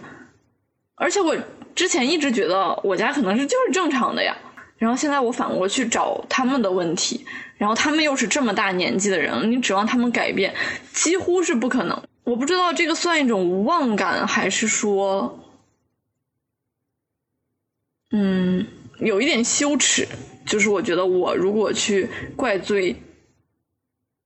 [0.94, 1.36] 而且我
[1.74, 4.36] 之前一直觉得我家可能是就是正常的呀，
[4.78, 7.24] 然后现在我反过去找他们的问题，
[7.56, 10.54] 然后他们又是这么大年纪的人，你指望他们改变
[10.92, 12.02] 几乎是不可能。
[12.24, 15.38] 我不知道这个算一种无望感，还是说，
[18.10, 18.66] 嗯，
[18.98, 20.08] 有一点羞耻，
[20.44, 22.96] 就是我觉得我如果去怪罪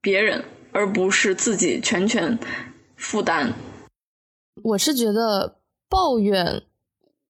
[0.01, 0.43] 别人，
[0.73, 2.39] 而不是自己全权。
[3.01, 3.55] 负担，
[4.63, 5.57] 我是觉得
[5.89, 6.63] 抱怨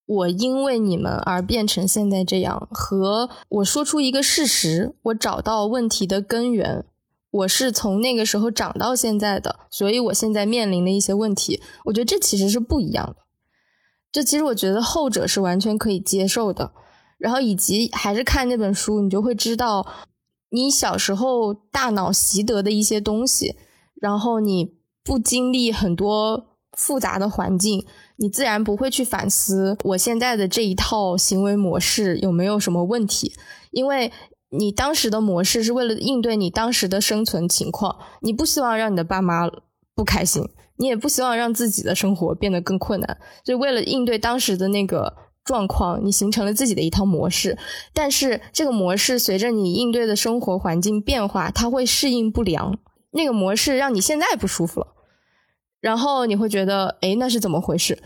[0.04, 6.84] 我因为你们而变成现在这样，和我说出一个事实，我找到问题的根源，
[7.30, 13.22] 我是从那个时候长到现在的，所以我现在面临的一些问题，我觉得这其实是不一样的。
[14.10, 16.72] 这其实我觉得后者是完全可以接受的。
[17.16, 19.86] 然后以及还是看那本书，你就会知道
[20.48, 23.54] 你小时候大脑习得的一些东西，
[23.94, 24.79] 然后你。
[25.04, 27.84] 不经历很多复杂的环境，
[28.16, 33.32] 你自然不会去反思我现在的这一套行为模式有没有什么问题，
[33.70, 34.12] 因为
[34.50, 39.48] 你当时的模式是为了应对你当时的生存情况，你不希望让你的爸妈
[39.94, 40.42] 不开心，
[40.76, 45.14] 你也不希望让自己的生活变得更困难，就为了应对当时的那个
[45.44, 47.58] 状况，你形成了自己的一套模式。
[47.92, 52.78] 但是这个模式随着你应对的生活环境变化，它会适应不良，
[53.12, 54.86] 那个模式让你现在不舒服了。
[55.80, 58.02] 然后你会觉得，哎，那是怎么回事？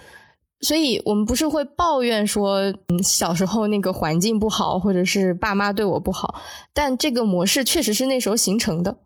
[0.61, 6.41] 所以我们不是会抱怨说，嗯，小时候那个环境不好，或者是爸妈对我不好，
[6.73, 8.97] 但这个模式确实是那时候形成的。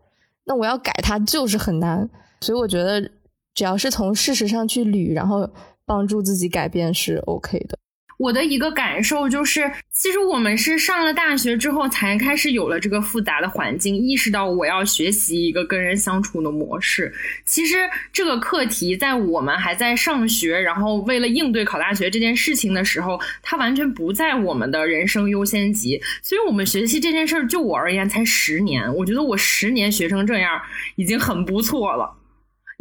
[0.44, 2.08] 那我要改它就是很难，
[2.42, 3.10] 所以我觉得
[3.54, 5.50] 只要是从事实上去捋，然后
[5.84, 7.78] 帮助自己改变是 OK 的。
[8.18, 17.12] 我的一个感受就是，其实我们是上了大学之后才开始有了这个复杂的环境，意识到我要学习一个跟人相处的模式。
[17.46, 17.76] 其实
[18.12, 26.00] 这个课题在我们还在上学，然后为了应对考大学这件事情的时候，它完全不在我们的人生优先级。
[26.20, 30.60] 所以我们学习这件事儿，就我而言才十年，我觉得我十年学成这样
[30.96, 32.16] 已经很不错了。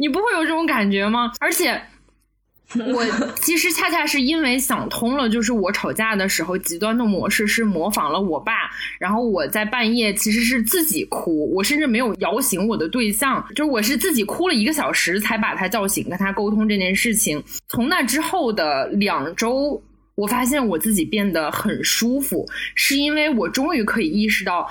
[0.00, 1.32] 你不会有这种感觉吗？
[1.38, 1.80] 而且。
[2.92, 3.02] 我
[3.40, 17.42] 其实恰恰是因为想通了，就是我吵架的时候极端的模式是模仿了我爸，然后我在半夜其实是自己哭，我甚至没有摇醒我的对象，就是我是自己哭了一个小时才把他叫醒，跟他沟通这件事情。
[17.68, 19.82] 从那之后的两周，
[20.14, 24.68] 我发现我自己变得很舒服，是因为我终于可以意识到。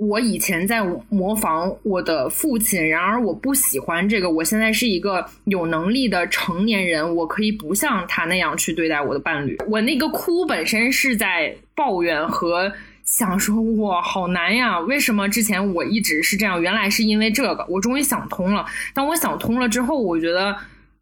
[0.00, 4.30] 我以前在模仿我的父亲，然而我不喜欢这个。
[4.30, 9.58] 我现在是一个有能力的成年人，我可以不像他那样去对待我的伴侣。
[9.68, 12.72] 我那个哭本身是在抱怨和
[13.04, 14.80] 想说，哇，好难呀！
[14.80, 16.62] 为什么之前我一直是这样？
[16.62, 17.66] 原来是因为这个。
[17.68, 18.64] 我终于想通了。
[18.94, 20.56] 当我想通了之后，我觉得。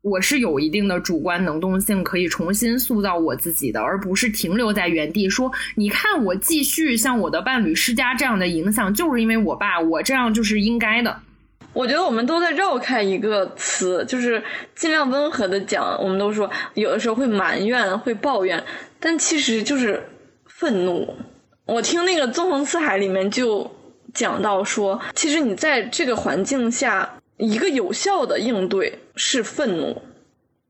[0.08, 11.20] 我是有一定的主观能动性，可以重新塑造我自己的，而不是停留在原地说：“你看，我继续向我的伴侣施加这样的影响，就是因为我爸，我这样就是应该的。”
[11.74, 14.42] 我觉得我们都在绕开一个词，就是
[14.74, 15.96] 尽量温和的讲。
[16.02, 18.64] 我们都说有的时候会埋怨、会抱怨，
[18.98, 20.02] 但其实就是
[20.46, 21.14] 愤怒。
[21.66, 23.70] 我听那个《纵横四海》里面就
[24.14, 27.08] 讲到说，其实你在这个环境下。
[27.38, 30.02] 一个有效的应对是愤怒，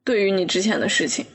[0.05, 1.27] 对于你之前的事情，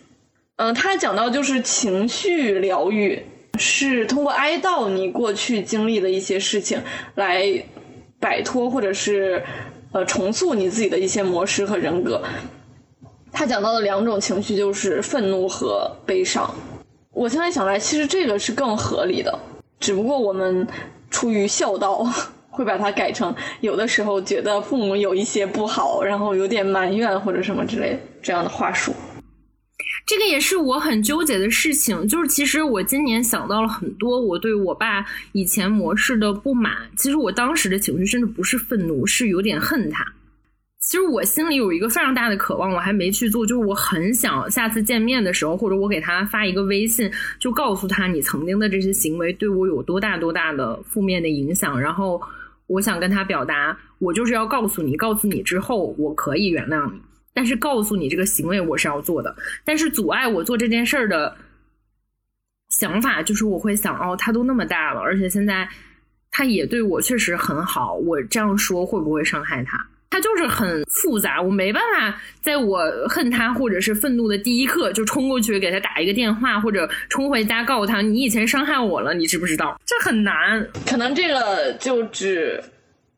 [0.55, 3.23] 嗯，他讲到就是情绪疗愈
[3.59, 6.81] 是通过哀悼你过去经历的一些事情
[7.15, 7.63] 来
[8.19, 9.43] 摆脱或者是
[9.91, 12.21] 呃重塑你自己的一些模式和人格。
[13.31, 16.53] 他讲到的两种情绪就是愤怒和悲伤。
[17.11, 19.39] 我现在想来，其实这个是更合理的，
[19.79, 20.67] 只不过我们
[21.09, 22.07] 出于孝道，
[22.53, 28.93] 会把它改成有的时候觉得父母有一些不好，然后有点埋怨或者什么之类这样的话术。
[30.05, 36.73] 这个也是我很纠结的事情，就是其实我今年想到了很多我对我爸以前模式的不满。
[36.97, 40.05] 其实我当时的情绪甚至不是愤怒，是有点恨他。
[40.79, 47.09] 其实我心里有一个非常大的渴望，我还没去做，就是我很想下次见面的时候，或者我给他发一个微信，
[47.39, 51.79] 就告诉他你曾经的这些行为对我有多大多大的负面的影响。
[51.79, 52.21] 然后
[52.73, 56.99] 我想跟他表达，我就是要告诉你，告诉你之后我可以原谅你。
[57.35, 61.35] 但是告诉你这个行为我是要做的，但是阻碍我做这件事儿的
[62.69, 65.69] 想法就是我会想哦，他都那么大了，而且现在
[66.31, 69.87] 他也对我确实很好，我这样说会不会伤害他？
[70.13, 79.75] 他就是很复杂，我没办法在我恨他或者是愤怒的第一刻就冲过去给他打一个电话，或者冲回家告诉他你以前伤害我了，你知不知道？
[79.83, 82.63] 这很难，可能这个就只。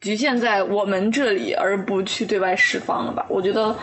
[0.01, 3.25] 局限在我们这里，而不去对外释放了吧？
[3.27, 3.75] 我觉得，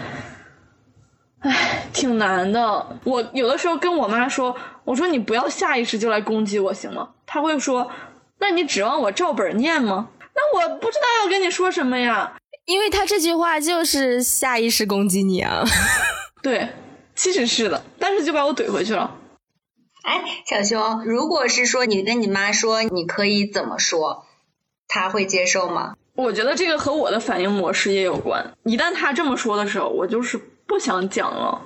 [1.41, 2.87] 唉，挺难的。
[3.03, 7.91] 我有的时候跟我妈说：“我说你不要下意识就来攻击我，行吗？”她会说
[8.39, 12.33] ：“那你指望我照本念吗？”那我不知道要跟你说什么呀，
[12.65, 15.65] 因为他这句话就是下意识攻击你啊。
[16.43, 16.69] 对，
[17.15, 19.19] 其实是的，但是就把我怼回去了。
[20.03, 24.27] 哎，小熊，如果是说你跟你妈说，你可以怎么说？
[24.89, 25.95] 她会接受吗？
[26.15, 28.55] 我觉得这个和我的反应模式也有关。
[28.65, 30.37] 一旦他这么说的时候，我就是
[30.67, 31.63] 不想讲了，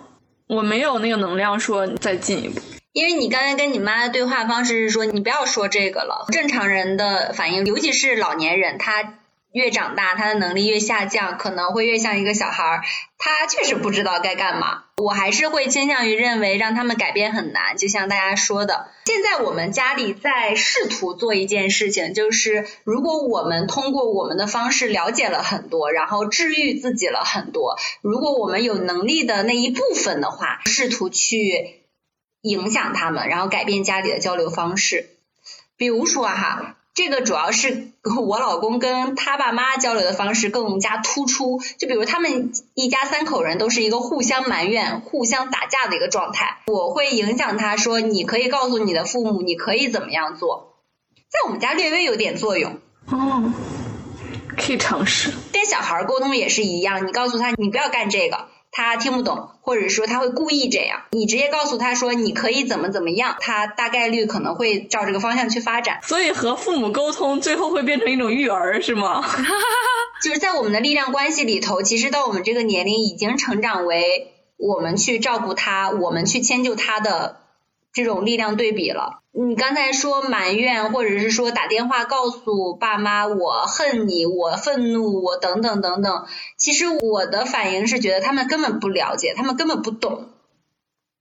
[0.47, 2.60] 我没有那个能量说再进一步。
[2.93, 6.27] 因为你刚才跟你妈的对话方式是说，你不要说这个了。
[6.31, 9.18] 正常人的反应，尤其是老年人，他。
[9.57, 12.83] 越长大，他的能力越下降，可能会越像一个小孩儿。
[13.16, 14.83] 他确实不知道该干嘛。
[14.99, 17.78] 我还是会倾向于认为，让他们改变很难。
[17.78, 31.87] 就像大家说的，现在我们家里在试图做一件事情，就是如果我们通过我们的方式了解了很多，然后治愈自己了很多，如果我们有能力的那一部分的话，试图去
[32.43, 35.09] 影响他们，然后改变家里的交流方式。
[35.78, 36.77] 比如说哈。
[36.97, 37.89] 这个主要是
[38.27, 46.62] 我老公跟他爸妈交流的方式更加突出，就比如他们一家三口人都是一个互相埋怨、互相打架的一个状态。
[46.68, 50.78] 我会影响他说，你可以告诉你的父母，你可以怎么样做，
[51.28, 52.78] 在我们家略微有点作用。
[53.10, 53.52] 哦，
[54.56, 55.35] 可以尝试。
[55.52, 58.48] 跟小孩沟通也是一样，你告诉他，你不要干这个。
[58.77, 66.01] 他听不懂，或者说他会故意这样，你直接告诉他说你可以怎么怎么样，他大概率可能会照这个方向去发展。
[66.03, 69.24] 所以和父母沟通最后会变成一种育儿是吗？
[70.23, 77.39] 就是在我们的力量关系里头，其实到我们这个年龄已经成长为我们去照顾他，我们去迁就他的。
[77.93, 79.23] 这种力量对比了。
[79.32, 86.27] 你刚才说埋怨，或者是说打电话告诉爸妈我恨你，我愤怒，我等等等等。
[86.57, 90.31] 其实我的反应是觉得他们根本不了解，他们根本不懂，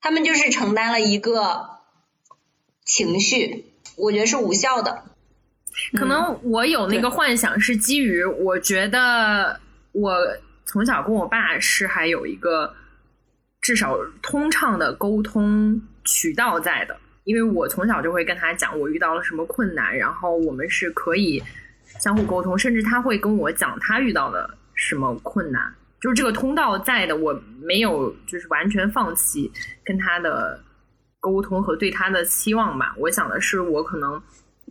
[0.02, 1.70] 他们就是承担了一个
[2.86, 3.66] 情绪，
[3.98, 5.04] 我觉得是无效的。
[5.98, 9.60] 可能我有那个幻想是基于我觉得
[9.92, 10.16] 我
[10.66, 12.74] 从小跟我爸是还有一个
[13.62, 15.82] 至少通畅的沟通。
[16.08, 21.42] 渠道在的，因为我从小就会跟他讲我遇到了什么困难，然后我们是可以
[22.00, 29.52] 相互沟通，甚至他会跟我讲他遇到了什么困难，就是这个通道在的，我没有就是完全放弃
[29.84, 30.60] 跟他的
[31.20, 32.94] 沟通和对他的期望吧。
[33.00, 34.22] 我想的是，我可能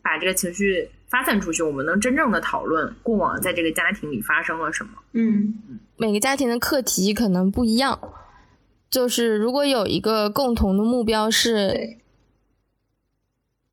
[0.02, 4.92] 把这个情绪发散出去，我们能真正的讨论过往在这个家庭里发生了什么。
[5.12, 5.54] 嗯，
[5.96, 7.98] 每个家庭的课题可能不一样。
[8.90, 11.96] 就是如果有一个共同的目标是，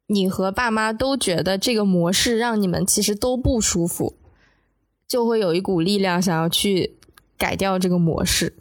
[0.07, 4.17] 你和爸妈都觉得这个模式让你们其实都不舒服，
[5.11, 6.93] 就会有一股力量想要去
[7.37, 8.53] 改掉这个模式。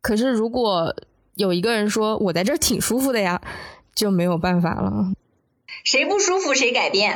[0.00, 0.92] 可是如果
[1.34, 3.40] 有一个人说我在这儿挺舒服的呀，
[3.94, 5.12] 就没有办法了。
[5.84, 7.14] 谁不舒服谁改变。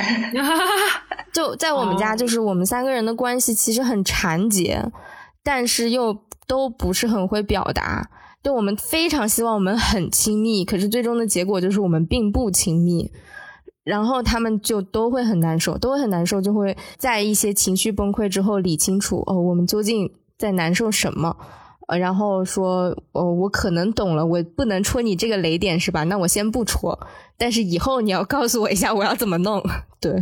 [1.34, 4.84] 就在我们家，就是我们三个人的关系其实很缠结，
[5.42, 6.16] 但是又
[6.46, 8.08] 都不是很会表达。
[8.40, 13.10] 就我们非常希望我们很亲密，可是最终的结果就是我们并不亲密，
[13.84, 21.36] 然后他们就都会很难受，都会很难受，就会在一些情绪崩溃之后理清楚哦，我们究竟在难受什么，
[21.88, 26.04] 呃，然后说哦，我可能懂了，我不能戳你这个雷点是吧？
[26.04, 26.98] 那我先不戳，
[27.36, 29.62] 但是以后你要告诉我一下我要怎么弄。
[30.00, 30.12] 对，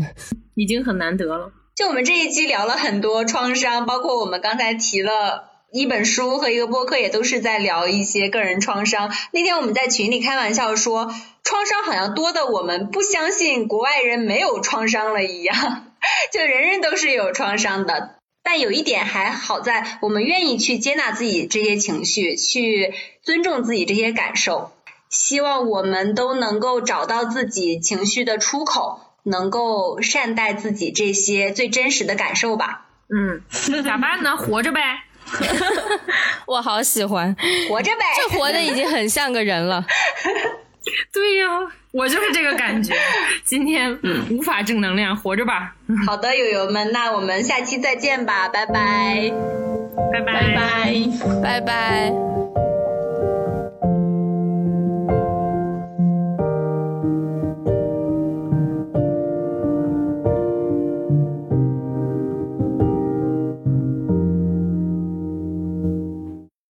[0.54, 1.52] 已经很难得了。
[1.74, 5.49] 就我们这一期聊了很多创伤，包括我们刚才提了。
[5.72, 9.12] 一本书和一个播客也都是在聊一些个人创伤。
[9.32, 11.14] 那天我们在群里开玩笑说，
[11.44, 15.54] 创伤好像多的我们不相信国外人没有创伤了一样，
[16.32, 18.16] 就人人都是有创伤的。
[18.42, 22.92] 但有一点还好在，我们愿意去接纳自己这些情绪，去
[23.22, 24.72] 尊重自己这些感受。
[25.08, 32.86] 希望我们都能够找到自己情绪的出口，能够善待自己这些最真实的感受吧。
[33.08, 33.42] 嗯，
[33.84, 34.36] 咋办呢？
[34.36, 34.80] 活着呗。
[36.46, 37.34] 我好喜欢
[37.68, 39.84] 活着呗，这活的已经很像个人了。
[41.12, 41.46] 对呀，
[41.92, 42.94] 我就是这个感觉。
[43.44, 43.96] 今天
[44.30, 45.74] 无法正能量，活着吧。
[46.06, 49.30] 好的，友友们，那我们下期再见吧，拜拜，
[50.12, 50.94] 拜拜拜拜，
[51.42, 52.29] 拜拜。